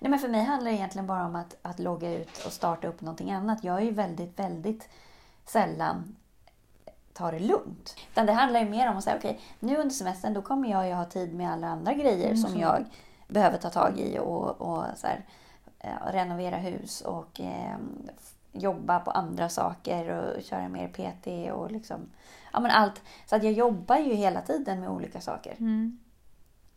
[0.00, 2.88] Nej, men för mig handlar det egentligen bara om att, att logga ut och starta
[2.88, 3.64] upp någonting annat.
[3.64, 4.88] Jag är ju väldigt, väldigt
[5.46, 6.16] sällan
[7.12, 7.96] tar det lugnt.
[8.12, 10.86] Utan det handlar ju mer om att säga, okej, nu under semestern då kommer jag
[10.88, 12.84] ju ha tid med alla andra grejer Mm, som jag
[13.28, 15.24] behöver ta tag i och, och så här,
[16.06, 17.76] renovera hus och eh,
[18.16, 22.00] f- jobba på andra saker och köra mer PT och liksom,
[22.52, 23.02] ja men allt.
[23.26, 25.52] Så att jag jobbar ju hela tiden med olika saker.
[25.58, 25.98] Mm.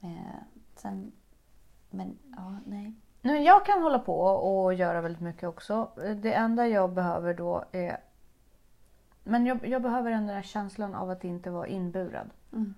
[0.02, 0.42] Eh,
[0.76, 1.12] sen,
[1.90, 2.94] men ja, nej.
[3.22, 5.90] Nu, jag kan hålla på och göra väldigt mycket också.
[6.22, 7.98] Det enda jag behöver då är...
[9.24, 12.30] Men jag, jag behöver den där känslan av att inte vara inburad.
[12.54, 12.74] Mm.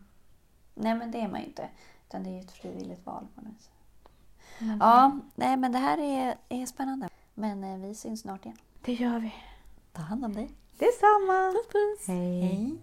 [0.74, 1.70] Nej, men det är man ju inte.
[2.08, 3.72] Utan det är ju ett frivilligt val på något sätt.
[4.60, 7.10] Men Ja, nej, men det här är, är spännande.
[7.34, 8.58] Men eh, vi syns snart igen.
[8.82, 9.34] Det gör vi.
[9.94, 10.52] Ta hand om dig.
[10.78, 11.52] Detsamma!
[11.52, 12.08] Puss, puss.
[12.08, 12.42] Hej.
[12.42, 12.78] Hej.